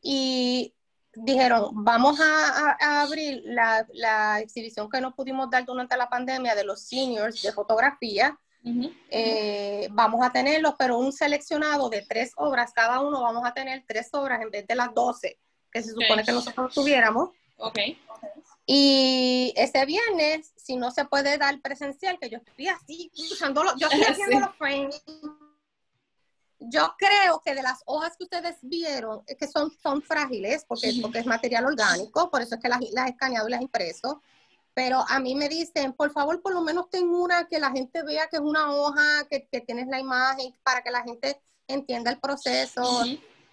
y 0.01 0.73
dijeron, 1.13 1.69
vamos 1.73 2.19
a, 2.21 3.01
abrir 3.01 3.41
la, 3.45 4.39
exhibición 4.39 4.89
que 4.89 5.01
no 5.01 5.13
pudimos 5.15 5.49
dar 5.49 5.65
durante 5.65 5.97
la 5.97 6.09
pandemia 6.09 6.55
de 6.55 6.63
los 6.63 6.81
seniors 6.81 7.41
de 7.41 7.51
fotografía. 7.51 8.37
Eh, 9.09 9.87
vamos 9.91 10.23
a 10.23 10.31
tenerlos, 10.31 10.75
pero 10.77 10.99
un 10.99 11.11
seleccionado 11.11 11.89
de 11.89 12.03
tres 12.07 12.31
obras, 12.35 12.71
cada 12.73 12.99
uno 12.99 13.21
vamos 13.21 13.43
a 13.45 13.53
tener 13.53 13.83
tres 13.87 14.09
obras 14.13 14.41
en 14.41 14.51
vez 14.51 14.67
de 14.67 14.75
las 14.75 14.93
doce 14.93 15.39
que 15.71 15.81
se 15.81 15.91
supone 15.91 16.23
que 16.23 16.31
nosotros 16.31 16.73
tuviéramos. 16.73 17.29
Ok. 17.57 17.79
Y 18.65 19.53
ese 19.55 19.85
viernes, 19.85 20.53
si 20.55 20.75
no 20.75 20.91
se 20.91 21.05
puede 21.05 21.37
dar 21.37 21.59
presencial, 21.61 22.19
que 22.19 22.29
yo 22.29 22.37
estoy 22.37 22.67
así, 22.67 23.11
usándolo, 23.31 23.71
yo 23.77 23.87
estoy 23.87 24.01
haciendo 24.09 24.39
los 24.39 24.55
frames 24.55 25.03
yo 26.61 26.93
creo 26.97 27.41
que 27.43 27.55
de 27.55 27.63
las 27.63 27.81
hojas 27.85 28.15
que 28.15 28.23
ustedes 28.23 28.57
vieron, 28.61 29.23
que 29.25 29.47
son, 29.47 29.71
son 29.81 30.01
frágiles, 30.01 30.63
porque, 30.67 30.93
porque 31.01 31.19
es 31.19 31.25
material 31.25 31.65
orgánico, 31.65 32.29
por 32.29 32.41
eso 32.41 32.55
es 32.55 32.61
que 32.61 32.69
las, 32.69 32.79
las 32.91 33.07
he 33.07 33.11
escaneado 33.11 33.47
y 33.47 33.51
las 33.51 33.61
he 33.61 33.63
impreso, 33.63 34.21
pero 34.73 35.03
a 35.07 35.19
mí 35.19 35.35
me 35.35 35.49
dicen, 35.49 35.93
por 35.93 36.11
favor, 36.11 36.41
por 36.41 36.53
lo 36.53 36.61
menos 36.61 36.89
ten 36.89 37.09
una 37.09 37.47
que 37.47 37.59
la 37.59 37.71
gente 37.71 38.03
vea 38.03 38.27
que 38.27 38.37
es 38.37 38.41
una 38.41 38.71
hoja, 38.73 39.27
que, 39.29 39.47
que 39.51 39.61
tienes 39.61 39.87
la 39.87 39.99
imagen, 39.99 40.55
para 40.63 40.81
que 40.81 40.91
la 40.91 41.03
gente 41.03 41.41
entienda 41.67 42.11
el 42.11 42.19
proceso, 42.19 43.03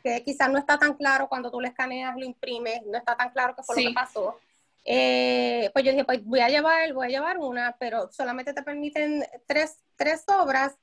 que 0.03 0.23
quizás 0.25 0.51
no 0.51 0.59
está 0.59 0.79
tan 0.79 0.95
claro 0.95 1.29
cuando 1.29 1.51
tú 1.51 1.61
lo 1.61 1.67
escaneas, 1.67 2.17
lo 2.17 2.25
imprimes, 2.25 2.83
no 2.87 2.97
está 2.99 3.17
tan 3.17 3.31
claro 3.31 3.55
qué 3.57 3.63
fue 3.63 3.83
lo 3.83 3.89
que 3.89 3.95
pasó. 3.95 4.39
Eh, 4.85 5.71
pues 5.73 5.85
yo 5.85 5.91
dije, 5.91 6.05
pues 6.05 6.25
voy 6.25 6.41
a 6.41 6.49
llevar, 6.49 6.93
voy 6.93 7.07
a 7.07 7.11
llevar 7.11 7.39
una, 7.39 7.77
pero 7.79 8.11
solamente 8.11 8.55
te 8.55 8.63
permiten 8.63 9.25
tres, 9.47 9.79
tres 9.97 10.25
obras 10.29 10.77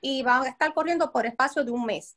y 0.00 0.22
van 0.22 0.44
a 0.44 0.48
estar 0.48 0.72
corriendo 0.72 1.10
por 1.10 1.26
espacio 1.26 1.64
de 1.64 1.70
un 1.70 1.84
mes, 1.84 2.16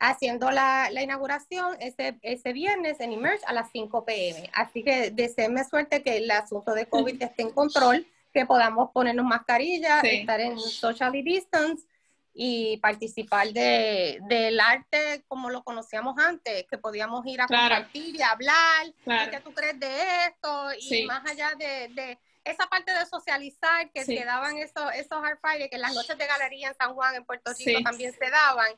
haciendo 0.00 0.50
la, 0.50 0.88
la 0.90 1.02
inauguración 1.02 1.76
ese, 1.78 2.18
ese, 2.22 2.52
viernes 2.52 2.98
en 3.00 3.12
Emerge 3.12 3.44
a 3.46 3.52
las 3.52 3.70
5 3.70 4.04
pm. 4.04 4.50
Así 4.54 4.82
que 4.82 5.10
deseenme 5.10 5.62
suerte 5.64 6.02
que 6.02 6.16
el 6.16 6.30
asunto 6.30 6.72
de 6.72 6.86
COVID 6.86 7.22
esté 7.22 7.42
en 7.42 7.50
control, 7.50 8.06
que 8.32 8.46
podamos 8.46 8.90
ponernos 8.92 9.26
mascarillas, 9.26 10.02
estar 10.02 10.40
en 10.40 10.58
socially 10.58 11.22
distance 11.22 11.86
y 12.32 12.78
participar 12.78 13.52
de, 13.52 14.20
del 14.22 14.58
arte 14.58 15.22
como 15.28 15.50
lo 15.50 15.62
conocíamos 15.62 16.16
antes, 16.18 16.64
que 16.70 16.78
podíamos 16.78 17.26
ir 17.26 17.42
a 17.42 17.46
compartir 17.46 18.16
y 18.16 18.22
hablar, 18.22 18.86
¿qué 19.30 19.40
tú 19.40 19.52
crees 19.52 19.78
de 19.78 20.24
esto? 20.26 20.68
Y 20.78 21.04
más 21.06 21.28
allá 21.30 21.52
de 21.58 22.18
esa 22.44 22.66
parte 22.68 22.92
de 22.92 23.06
socializar 23.06 23.90
que 23.92 24.04
se 24.04 24.24
daban 24.24 24.56
esos, 24.56 24.92
esos 24.94 25.22
Art 25.22 25.40
Friday, 25.40 25.68
que 25.68 25.78
las 25.78 25.94
noches 25.94 26.16
de 26.16 26.26
galería 26.26 26.68
en 26.68 26.74
San 26.74 26.94
Juan, 26.94 27.14
en 27.14 27.24
Puerto 27.24 27.52
Rico, 27.52 27.82
también 27.82 28.12
se 28.12 28.30
daban. 28.30 28.72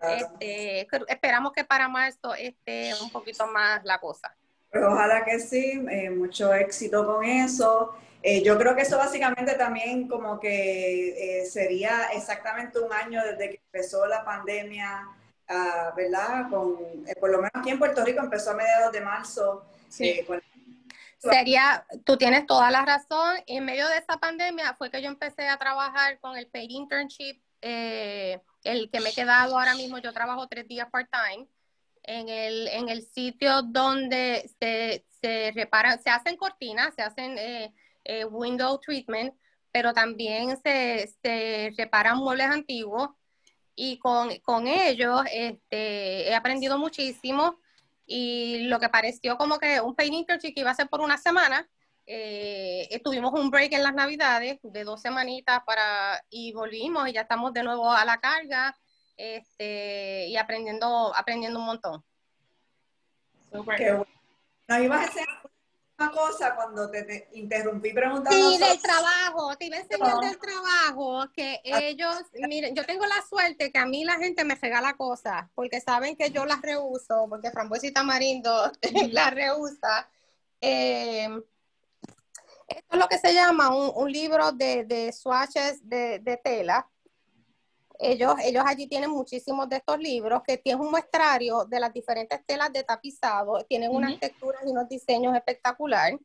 Este, 0.00 0.86
esperamos 1.08 1.52
que 1.52 1.64
para 1.64 1.88
marzo 1.88 2.34
esté 2.34 2.92
un 3.02 3.10
poquito 3.10 3.46
más 3.46 3.84
la 3.84 3.98
cosa. 3.98 4.34
Pues 4.70 4.84
ojalá 4.84 5.24
que 5.24 5.40
sí, 5.40 5.84
eh, 5.90 6.10
mucho 6.10 6.52
éxito 6.54 7.04
con 7.06 7.24
eso. 7.24 7.94
Eh, 8.22 8.42
yo 8.42 8.58
creo 8.58 8.74
que 8.74 8.82
eso 8.82 8.98
básicamente 8.98 9.54
también 9.54 10.08
como 10.08 10.38
que 10.38 11.40
eh, 11.40 11.46
sería 11.46 12.08
exactamente 12.12 12.78
un 12.78 12.92
año 12.92 13.22
desde 13.22 13.50
que 13.50 13.60
empezó 13.64 14.06
la 14.06 14.24
pandemia, 14.24 15.08
uh, 15.48 15.96
¿verdad? 15.96 16.50
Con, 16.50 16.76
por 17.20 17.30
lo 17.30 17.38
menos 17.38 17.52
aquí 17.54 17.70
en 17.70 17.78
Puerto 17.78 18.04
Rico 18.04 18.20
empezó 18.20 18.50
a 18.50 18.54
mediados 18.54 18.92
de 18.92 19.00
marzo 19.00 19.64
sí. 19.88 20.22
con 20.26 20.42
Sería, 21.20 21.84
tú 22.04 22.16
tienes 22.16 22.46
toda 22.46 22.70
la 22.70 22.84
razón. 22.84 23.36
En 23.46 23.64
medio 23.64 23.88
de 23.88 23.96
esta 23.96 24.18
pandemia 24.18 24.74
fue 24.74 24.90
que 24.90 25.02
yo 25.02 25.08
empecé 25.08 25.48
a 25.48 25.56
trabajar 25.56 26.20
con 26.20 26.36
el 26.36 26.46
paid 26.46 26.70
internship, 26.70 27.40
el 28.72 28.90
que 28.90 29.00
me 29.00 29.10
he 29.10 29.14
quedado 29.14 29.58
ahora 29.58 29.74
mismo. 29.74 29.98
Yo 29.98 30.12
trabajo 30.12 30.46
tres 30.48 30.66
días 30.68 30.88
part-time 30.90 31.46
en 32.02 32.28
el, 32.28 32.68
en 32.68 32.88
el 32.88 33.02
sitio 33.02 33.62
donde 33.62 34.50
se, 34.58 35.04
se 35.20 35.52
reparan, 35.54 36.02
se 36.02 36.10
hacen 36.10 36.36
cortinas, 36.36 36.94
se 36.94 37.02
hacen 37.02 37.38
eh, 37.38 37.72
eh, 38.04 38.24
window 38.24 38.78
treatment, 38.78 39.34
pero 39.72 39.92
también 39.92 40.56
se, 40.62 41.12
se 41.22 41.72
reparan 41.76 42.18
muebles 42.18 42.46
antiguos. 42.46 43.10
Y 43.74 43.98
con, 43.98 44.36
con 44.38 44.66
ellos 44.66 45.22
este, 45.32 46.28
he 46.28 46.34
aprendido 46.34 46.78
muchísimo 46.78 47.60
y 48.06 48.64
lo 48.64 48.80
que 48.80 48.88
pareció 48.88 49.36
como 49.36 49.58
que 49.58 49.80
un 49.80 49.94
painting 49.94 50.24
que 50.24 50.52
iba 50.56 50.70
a 50.70 50.74
ser 50.74 50.88
por 50.88 51.00
una 51.00 51.16
semana, 51.16 51.68
eh, 52.10 53.00
tuvimos 53.04 53.34
un 53.34 53.50
break 53.50 53.74
en 53.74 53.82
las 53.82 53.94
navidades 53.94 54.58
de 54.62 54.84
dos 54.84 55.02
semanitas 55.02 55.60
para 55.66 56.18
y 56.30 56.54
volvimos 56.54 57.06
y 57.06 57.12
ya 57.12 57.20
estamos 57.20 57.52
de 57.52 57.62
nuevo 57.62 57.92
a 57.92 58.02
la 58.06 58.18
carga 58.18 58.74
este, 59.14 60.26
y 60.26 60.36
aprendiendo 60.38 61.14
aprendiendo 61.14 61.58
un 61.58 61.66
montón. 61.66 62.02
Super. 63.52 64.06
No, 64.68 64.82
ibas 64.82 65.00
a 65.00 65.04
hacer 65.10 65.26
una 65.98 66.10
cosa 66.10 66.54
cuando 66.54 66.90
te, 66.90 67.28
interrumpí 67.32 67.92
preguntando. 67.92 68.30
Sí, 68.30 68.56
del 68.56 68.80
trabajo, 68.80 69.56
te 69.56 69.66
iba 69.66 69.76
a 69.76 69.80
enseñar 69.80 70.18
del 70.20 70.38
trabajo, 70.38 71.26
que 71.34 71.60
ah. 71.72 71.80
ellos, 71.82 72.14
miren, 72.48 72.74
yo 72.74 72.86
tengo 72.86 73.04
la 73.04 73.20
suerte 73.28 73.70
que 73.70 73.78
a 73.78 73.86
mí 73.86 74.04
la 74.04 74.16
gente 74.16 74.44
me 74.44 74.54
regala 74.54 74.96
cosas, 74.96 75.44
porque 75.54 75.80
saben 75.82 76.16
que 76.16 76.30
yo 76.30 76.46
las 76.46 76.62
reuso, 76.62 77.26
porque 77.28 77.50
Frambuesita 77.50 78.02
Marindo 78.02 78.72
las 79.12 79.34
reusa. 79.34 80.08
Eh, 80.60 81.28
esto 82.68 82.86
es 82.92 82.98
lo 82.98 83.08
que 83.08 83.18
se 83.18 83.34
llama 83.34 83.74
un, 83.74 84.12
libro 84.12 84.52
de, 84.52 84.84
de 84.84 85.12
swatches 85.12 85.88
de, 85.88 86.18
de 86.20 86.36
tela 86.36 86.88
ellos, 87.98 88.34
ellos 88.44 88.62
allí 88.64 88.86
tienen 88.86 89.10
muchísimos 89.10 89.68
de 89.68 89.76
estos 89.76 89.98
libros 89.98 90.42
que 90.46 90.56
tienen 90.56 90.80
un 90.80 90.90
muestrario 90.90 91.64
de 91.64 91.80
las 91.80 91.92
diferentes 91.92 92.44
telas 92.46 92.72
de 92.72 92.84
tapizado, 92.84 93.64
tienen 93.64 93.90
unas 93.90 94.18
texturas 94.20 94.62
y 94.64 94.70
unos 94.70 94.88
diseños 94.88 95.34
espectaculares. 95.34 96.20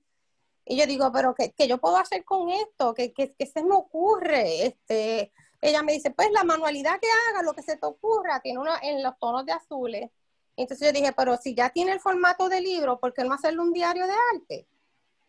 Y 0.65 0.77
yo 0.77 0.86
digo, 0.86 1.12
pero 1.12 1.34
¿qué, 1.36 1.67
yo 1.67 1.79
puedo 1.79 1.97
hacer 1.97 2.23
con 2.23 2.49
esto? 2.49 2.93
¿Qué, 2.93 3.12
qué, 3.12 3.34
se 3.45 3.63
me 3.63 3.75
ocurre? 3.75 4.67
Este, 4.67 5.34
ella 5.62 5.82
me 5.82 5.93
dice, 5.93 6.12
pues 6.12 6.29
la 6.32 6.43
manualidad 6.43 6.99
que 7.01 7.08
haga, 7.29 7.41
lo 7.41 7.53
que 7.53 7.63
se 7.63 7.75
te 7.75 7.86
ocurra, 7.86 8.39
tiene 8.39 8.60
uno 8.60 8.71
en 8.82 9.01
los 9.01 9.17
tonos 9.19 9.45
de 9.45 9.51
azules. 9.53 10.12
Entonces 10.56 10.88
yo 10.88 10.93
dije, 10.93 11.12
pero 11.17 11.38
si 11.38 11.56
ya 11.56 11.71
tiene 11.71 11.91
el 11.91 11.99
formato 11.99 12.47
de 12.49 12.62
libro, 12.62 12.99
¿por 12.99 13.13
qué 13.13 13.23
no 13.23 13.34
hacerle 13.34 13.62
un 13.62 13.73
diario 13.73 14.06
de 14.06 14.13
arte? 14.36 14.67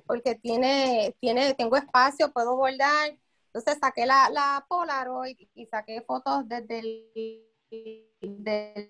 Porque 0.06 0.34
tiene, 0.34 1.16
tiene, 1.20 1.54
tengo 1.54 1.76
espacio, 1.76 2.32
puedo 2.32 2.56
bordar, 2.56 3.16
entonces 3.46 3.78
saqué 3.80 4.04
la, 4.04 4.28
la 4.30 4.66
Polaroid 4.68 5.36
y 5.54 5.66
saqué 5.66 6.02
fotos 6.02 6.48
desde 6.48 6.78
el 6.80 7.54
del 8.20 8.88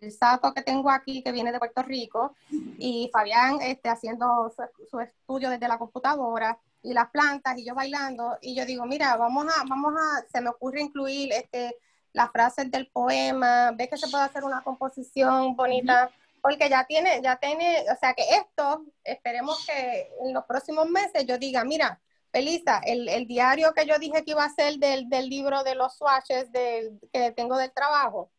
que 0.55 0.63
tengo 0.63 0.91
aquí, 0.91 1.23
que 1.23 1.33
viene 1.33 1.53
de 1.53 1.59
Puerto 1.59 1.83
Rico, 1.83 2.35
y 2.51 3.11
Fabián 3.13 3.59
este, 3.63 3.89
haciendo 3.89 4.53
su, 4.91 5.01
estudio 5.01 5.51
desde 5.51 5.69
la 5.69 5.79
computadora, 5.79 6.59
y 6.83 6.93
las 6.93 7.11
plantas, 7.11 7.57
y 7.59 7.67
yo 7.67 7.75
bailando, 7.75 8.37
y 8.43 8.55
yo 8.55 8.67
digo, 8.67 8.85
mira, 8.85 9.17
vamos 9.17 9.47
a, 9.47 9.65
vamos 9.69 9.95
a, 9.97 10.25
se 10.31 10.41
me 10.41 10.51
ocurre 10.51 10.83
incluir 10.83 11.33
este, 11.33 11.77
las 12.13 12.31
frases 12.31 12.71
del 12.71 12.89
poema, 12.89 13.73
ve 13.73 13.89
que 13.89 13.97
se 13.97 14.09
puede 14.09 14.25
hacer 14.25 14.45
una 14.45 14.63
composición 14.63 15.57
bonita, 15.57 16.11
porque 16.45 16.69
ya 16.69 16.85
tiene, 16.85 17.23
ya 17.23 17.37
tiene, 17.37 17.87
o 17.91 17.97
sea 17.99 18.13
que 18.13 18.23
esto, 18.23 18.85
esperemos 19.03 19.65
que 19.65 20.11
en 20.21 20.35
los 20.35 20.45
próximos 20.45 20.91
meses 20.91 21.25
yo 21.25 21.39
diga, 21.39 21.65
mira, 21.65 22.03
Felisa, 22.31 22.83
el, 22.85 23.09
el, 23.09 23.27
diario 23.27 23.73
que 23.73 23.87
yo 23.87 23.99
dije 23.99 24.23
que 24.23 24.33
iba 24.33 24.45
a 24.45 24.55
ser 24.55 24.75
del, 24.75 25.09
del 25.09 25.31
libro 25.31 25.65
de 25.65 25.75
los 25.75 25.97
swatches 25.97 26.53
del, 26.53 27.01
que 27.11 27.31
tengo 27.31 27.57
del 27.57 27.73
trabajo, 27.73 28.31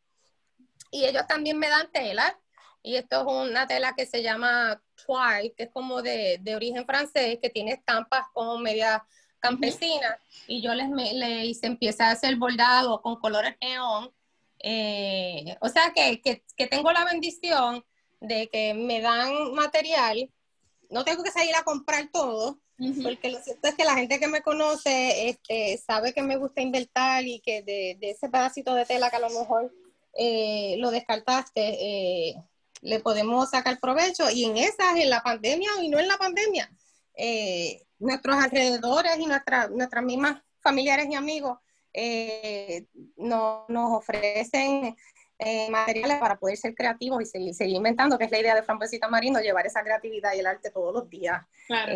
y 0.92 1.06
ellos 1.06 1.26
también 1.28 1.58
me 1.58 1.68
dan 1.68 1.92
tela, 1.92 2.40
y 2.84 2.96
esto 2.96 3.22
es 3.22 3.48
una 3.48 3.66
tela 3.66 3.96
que 3.98 4.06
se 4.06 4.22
llama 4.22 4.80
Twill, 5.04 5.56
que 5.58 5.64
es 5.64 5.72
como 5.72 6.04
de, 6.04 6.38
de 6.42 6.56
origen 6.56 6.86
francés, 6.86 7.40
que 7.42 7.50
tiene 7.50 7.72
estampas 7.72 8.28
como 8.34 8.60
media 8.60 9.04
campesina, 9.40 10.20
y 10.46 10.62
yo 10.62 10.76
les 10.76 10.92
le 10.92 11.46
hice, 11.48 11.66
empieza 11.66 12.10
a 12.10 12.12
hacer 12.12 12.36
bordado 12.36 13.02
con 13.02 13.16
colores 13.16 13.56
neón, 13.60 14.14
eh, 14.60 15.58
o 15.60 15.70
sea 15.70 15.92
que, 15.92 16.22
que, 16.22 16.44
que 16.56 16.68
tengo 16.68 16.92
la 16.92 17.04
bendición 17.04 17.84
de 18.28 18.48
que 18.48 18.74
me 18.74 19.02
dan 19.02 19.54
material, 19.54 20.30
no 20.90 21.04
tengo 21.04 21.24
que 21.24 21.32
salir 21.32 21.56
a 21.56 21.64
comprar 21.64 22.10
todo, 22.12 22.60
porque 23.04 23.30
lo 23.30 23.42
cierto 23.42 23.70
es 23.70 23.76
que 23.76 23.86
la 23.86 23.96
gente 23.96 24.20
que 24.20 24.28
me 24.28 24.42
conoce 24.42 25.30
este, 25.30 25.78
sabe 25.78 26.14
que 26.14 26.22
me 26.22 26.36
gusta 26.36 26.62
inventar 26.62 27.26
y 27.26 27.40
que 27.40 27.62
de, 27.62 27.98
ese 28.02 28.30
pedacito 28.30 28.74
de 28.74 28.86
tela 28.86 29.10
que 29.10 29.16
a 29.16 29.20
lo 29.20 29.30
mejor 29.30 29.74
eh, 30.18 30.76
lo 30.80 30.92
descartaste, 30.92 31.62
eh, 31.62 32.36
le 32.82 33.00
podemos 33.00 33.50
sacar 33.50 33.80
provecho. 33.80 34.30
Y 34.30 34.46
en 34.46 34.58
esas, 34.58 34.98
en 34.98 35.10
la 35.10 35.24
pandemia 35.24 35.70
y 35.82 35.90
no 35.90 36.00
en 36.00 36.08
la 36.08 36.18
pandemia, 36.18 36.70
eh, 37.16 37.82
nuestros 38.00 38.36
alrededores 38.36 39.18
y 39.20 39.26
nuestras 39.26 40.04
mismas 40.04 40.42
familiares 40.60 41.08
y 41.10 41.16
amigos 41.16 41.60
nos 43.18 43.94
ofrecen 43.94 44.98
materiales 45.70 46.18
para 46.18 46.38
poder 46.38 46.58
ser 46.58 46.74
creativos 46.74 47.22
y 47.22 47.26
seguir, 47.26 47.76
inventando, 47.76 48.18
que 48.18 48.26
es 48.26 48.32
la 48.32 48.40
idea 48.40 48.56
de 48.56 48.64
Frambuesita 48.64 49.08
Marino, 49.08 49.40
llevar 49.40 49.66
esa 49.66 49.84
creatividad 49.84 50.34
y 50.34 50.40
el 50.40 50.48
arte 50.48 50.72
todos 50.72 50.94
los 50.94 51.10
días. 51.10 51.46
Claro. 51.68 51.94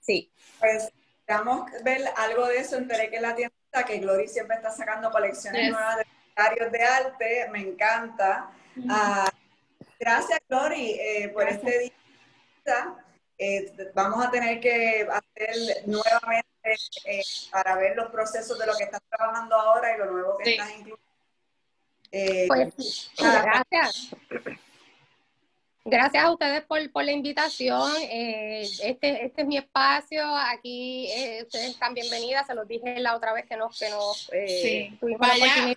Sí. 0.00 0.30
Pues 0.58 0.90
vamos 1.26 1.70
a 1.72 1.82
ver 1.82 2.02
algo 2.16 2.46
de 2.46 2.58
eso. 2.58 2.76
Enteré 2.76 3.10
que 3.10 3.20
la 3.20 3.34
tienda, 3.34 3.54
que 3.86 3.98
Glory 3.98 4.28
siempre 4.28 4.56
está 4.56 4.70
sacando 4.70 5.10
colecciones 5.10 5.70
nuevas 5.70 5.98
de 5.98 6.06
diarios 6.36 6.72
de 6.72 6.82
arte. 6.82 7.48
Me 7.50 7.60
encanta. 7.60 8.50
Ah, 8.88 9.28
gracias, 9.98 10.38
Glory, 10.48 10.92
eh, 10.92 11.28
por 11.28 11.48
este 11.48 11.78
día. 11.78 11.92
Eh, 13.38 13.72
vamos 13.94 14.24
a 14.26 14.30
tener 14.30 14.60
que 14.60 15.08
hacer 15.10 15.86
nuevamente 15.86 16.48
eh, 17.04 17.22
para 17.52 17.76
ver 17.76 17.96
los 17.96 18.10
procesos 18.10 18.58
de 18.58 18.66
lo 18.66 18.76
que 18.76 18.84
estás 18.84 19.00
trabajando 19.08 19.54
ahora 19.54 19.94
y 19.94 19.98
lo 19.98 20.06
nuevo 20.06 20.36
que 20.38 20.50
estás 20.50 20.70
incluyendo. 20.70 21.07
Pues, 22.10 23.10
gracias. 23.18 24.10
Gracias 25.90 26.22
a 26.22 26.30
ustedes 26.30 26.62
por, 26.64 27.04
la 27.04 27.12
invitación. 27.12 27.90
Eh, 28.02 28.62
este, 28.82 29.24
este 29.24 29.42
es 29.42 29.46
mi 29.46 29.56
espacio. 29.56 30.22
Aquí 30.36 31.08
eh, 31.10 31.42
ustedes 31.44 31.70
están 31.70 31.94
bienvenidas. 31.94 32.46
Se 32.46 32.54
los 32.54 32.68
dije 32.68 33.00
la 33.00 33.16
otra 33.16 33.32
vez 33.32 33.46
que 33.46 33.56
nos, 33.56 33.78
que 33.78 33.88
nos 33.88 34.30
eh, 34.32 34.90
sí. 35.00 35.14
vaya, 35.18 35.74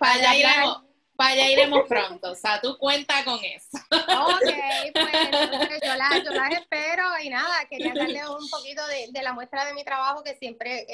iremos, 1.14 1.16
vaya, 1.16 1.50
iremos 1.50 1.80
pronto. 1.88 2.32
O 2.32 2.34
sea, 2.34 2.60
tú 2.60 2.76
cuenta 2.78 3.24
con 3.24 3.38
eso. 3.44 3.78
Ok, 3.90 4.92
pues 4.92 5.80
yo 5.84 5.94
las, 5.94 6.24
yo 6.24 6.30
las 6.30 6.52
espero. 6.52 7.02
Y 7.22 7.30
nada, 7.30 7.64
quería 7.68 7.92
darle 7.94 8.28
un 8.28 8.48
poquito 8.48 8.82
de, 8.86 9.22
la 9.22 9.32
muestra 9.32 9.64
de 9.64 9.74
mi 9.74 9.84
trabajo, 9.84 10.22
que 10.22 10.34
siempre 10.34 10.86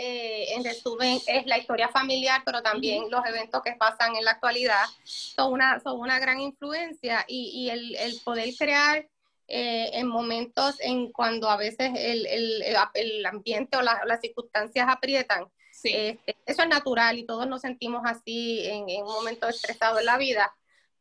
en 0.55 0.65
resumen 0.65 1.19
es 1.27 1.47
la 1.47 1.59
historia 1.59 1.89
familiar, 1.89 2.43
pero 2.45 2.63
también 2.63 3.11
los 3.11 3.25
eventos 3.27 3.63
que 3.63 3.73
pasan 3.73 4.17
en 4.17 4.25
la 4.25 4.33
actualidad 4.33 4.85
son 5.05 5.53
una, 5.53 5.81
son 5.81 5.99
una 5.99 6.19
gran 6.19 6.41
influencia. 6.41 7.25
Y, 7.27 7.51
y 7.55 7.71
el, 7.71 7.97
el 7.97 8.21
poder 8.25 8.55
crear 8.57 9.07
eh, 9.51 9.99
en 9.99 10.07
momentos 10.07 10.77
en 10.81 11.11
cuando 11.11 11.49
a 11.49 11.57
veces 11.57 11.91
el, 11.97 12.27
el, 12.27 12.63
el 12.93 13.25
ambiente 13.27 13.79
o 13.79 13.83
las 13.83 14.21
circunstancias 14.21 14.87
aprietan. 14.89 15.47
Este, 15.85 16.37
eso 16.47 16.63
es 16.63 16.69
natural 16.69 17.19
y 17.19 17.27
todos 17.27 17.47
nos 17.47 17.61
sentimos 17.61 18.03
así 18.05 18.67
en, 18.67 18.85
un 19.03 19.13
momento 19.13 19.49
estresado 19.49 19.99
en 19.99 20.07
la 20.07 20.19
vida, 20.19 20.53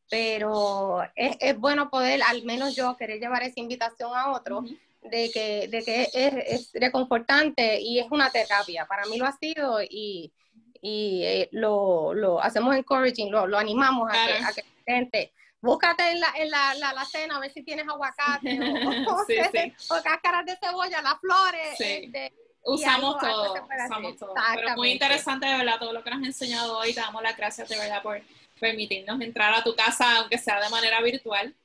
pero 0.10 1.04
es, 1.16 1.38
es, 1.40 1.58
bueno 1.58 1.90
poder, 1.90 2.22
al 2.24 2.44
menos 2.44 2.76
yo, 2.76 2.96
querer 2.98 3.20
llevar 3.20 3.44
esa 3.44 3.60
invitación 3.60 4.12
a 4.14 4.32
otros. 4.32 4.66
De 5.00 5.32
que, 5.32 5.70
de 5.70 5.84
que 5.84 6.02
es, 6.02 6.10
es, 6.14 6.72
reconfortante 6.74 7.80
y 7.80 8.00
es 8.00 8.08
una 8.12 8.30
terapia. 8.30 8.86
Para 8.88 9.06
mí 9.06 9.18
lo 9.18 9.26
ha 9.26 9.32
sido 9.32 9.82
y, 9.82 10.34
y 10.82 11.24
eh, 11.24 11.50
lo, 11.54 12.14
lo, 12.14 12.42
hacemos 12.42 12.76
encouraging, 12.76 13.32
lo, 13.32 13.48
lo 13.48 13.58
animamos 13.58 14.10
a, 14.12 14.14
que, 14.14 14.44
a 14.44 14.54
que 14.54 14.64
gente 14.86 15.32
búscate 15.62 16.12
en 16.12 16.20
la, 16.20 16.28
en 16.36 16.50
la, 16.50 16.74
la, 16.76 17.06
cena 17.06 17.38
a 17.38 17.40
ver 17.40 17.52
si 17.52 17.64
tienes 17.64 17.88
aguacate 17.88 18.60
o, 19.90 20.04
cáscaras 20.04 20.46
de 20.46 20.58
cebolla, 20.58 21.02
las 21.02 21.20
flores. 21.20 21.80
Este, 21.80 22.34
usamos 22.68 23.18
todo, 23.18 23.54
usamos 23.86 24.18
todo. 24.18 24.34
Pero 24.56 24.76
muy 24.76 24.92
interesante 24.92 25.46
de 25.46 25.58
verdad 25.58 25.80
todo 25.80 25.94
lo 25.94 26.04
que 26.04 26.10
nos 26.10 26.20
has 26.20 26.28
enseñado 26.28 26.78
hoy. 26.78 26.94
Te 26.94 27.00
damos 27.00 27.24
las 27.24 27.36
gracias 27.36 27.68
de 27.70 27.78
verdad 27.78 28.02
por 28.04 28.22
permitirnos 28.60 29.20
entrar 29.22 29.54
a 29.54 29.64
tu 29.64 29.76
casa, 29.76 30.18
aunque 30.18 30.38
sea 30.38 30.62
de 30.62 30.70
manera 30.70 31.02
virtual. 31.02 31.56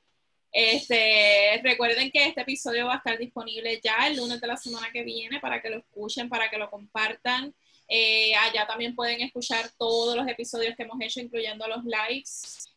Este, 0.51 1.59
recuerden 1.63 2.11
que 2.11 2.27
este 2.27 2.41
episodio 2.41 2.85
va 2.85 2.93
a 2.93 2.97
estar 2.97 3.17
disponible 3.17 3.81
ya 3.83 4.07
el 4.07 4.17
lunes 4.17 4.39
de 4.39 4.47
la 4.47 4.55
semana 4.55 4.91
que 4.91 5.03
viene 5.03 5.39
para 5.39 5.61
que 5.61 5.69
lo 5.69 5.77
escuchen, 5.77 6.29
para 6.29 6.49
que 6.49 6.57
lo 6.57 6.69
compartan. 6.69 7.53
Eh, 7.87 8.33
allá 8.35 8.65
también 8.65 8.95
pueden 8.95 9.21
escuchar 9.21 9.69
todos 9.77 10.15
los 10.15 10.27
episodios 10.27 10.75
que 10.75 10.83
hemos 10.83 11.01
hecho, 11.01 11.19
incluyendo 11.19 11.67
los 11.67 11.83
likes. 11.85 12.31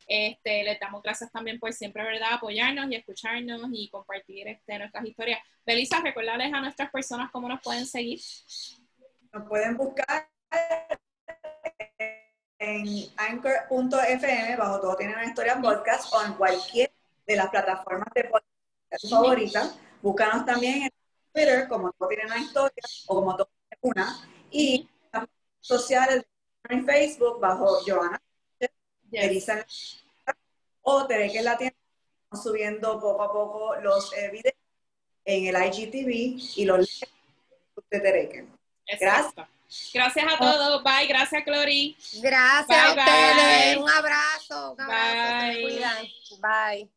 Este, 0.06 0.62
les 0.62 0.78
damos 0.78 1.02
gracias 1.02 1.32
también 1.32 1.58
por 1.58 1.72
siempre, 1.72 2.02
¿verdad?, 2.02 2.34
apoyarnos 2.34 2.90
y 2.90 2.94
escucharnos 2.94 3.62
y 3.72 3.88
compartir 3.90 4.46
este, 4.46 4.78
nuestras 4.78 5.04
historias. 5.04 5.40
Belisa, 5.64 6.00
recordarles 6.00 6.52
a 6.52 6.60
nuestras 6.60 6.90
personas 6.90 7.30
cómo 7.32 7.48
nos 7.48 7.60
pueden 7.60 7.86
seguir. 7.86 8.20
Nos 9.32 9.48
pueden 9.48 9.76
buscar 9.76 10.28
en 12.58 12.86
anchor.fm, 13.16 14.56
bajo 14.56 14.80
todo 14.80 14.96
tiene 14.96 15.12
una 15.12 15.26
historia 15.26 15.60
podcast, 15.60 16.12
o 16.14 16.24
en 16.24 16.34
cualquier 16.34 16.92
de 17.26 17.36
las 17.36 17.48
plataformas 17.48 18.08
de 18.14 18.24
podcast 18.24 19.10
favoritas. 19.10 19.78
Búscanos 20.00 20.46
también 20.46 20.82
en 20.84 20.90
Twitter, 21.32 21.68
como 21.68 21.92
todo 21.92 22.08
tiene 22.08 22.26
una 22.26 22.38
historia, 22.38 22.82
o 23.08 23.14
como 23.16 23.36
todo 23.36 23.50
tiene 23.68 23.78
una, 23.82 24.28
y 24.50 24.88
en 25.02 25.08
las 25.12 25.28
sociales 25.60 26.24
en 26.68 26.84
Facebook, 26.84 27.40
bajo 27.40 27.80
Joana 27.86 28.20
o 30.88 31.06
que 31.08 31.26
es 31.26 31.44
la 31.44 31.58
tienda, 31.58 31.76
estamos 32.24 32.44
subiendo 32.44 33.00
poco 33.00 33.22
a 33.22 33.32
poco 33.32 33.76
los 33.76 34.12
eh, 34.14 34.30
videos 34.30 34.54
en 35.24 35.46
el 35.46 35.66
IGTV 35.66 36.40
y 36.56 36.64
los 36.64 37.00
de 37.90 38.00
Tereke. 38.00 38.46
Gracias. 39.00 39.34
Gracias 39.92 40.32
a 40.32 40.38
todos. 40.38 40.84
Bye. 40.84 41.08
Gracias, 41.08 41.42
Clori. 41.42 41.96
Gracias 42.22 42.78
a 42.78 42.90
ustedes. 42.90 43.76
Un 43.78 43.90
abrazo. 43.90 44.72
Un 44.72 44.80
abrazo. 44.80 45.58
Bye. 45.58 46.10
Bye. 46.40 46.96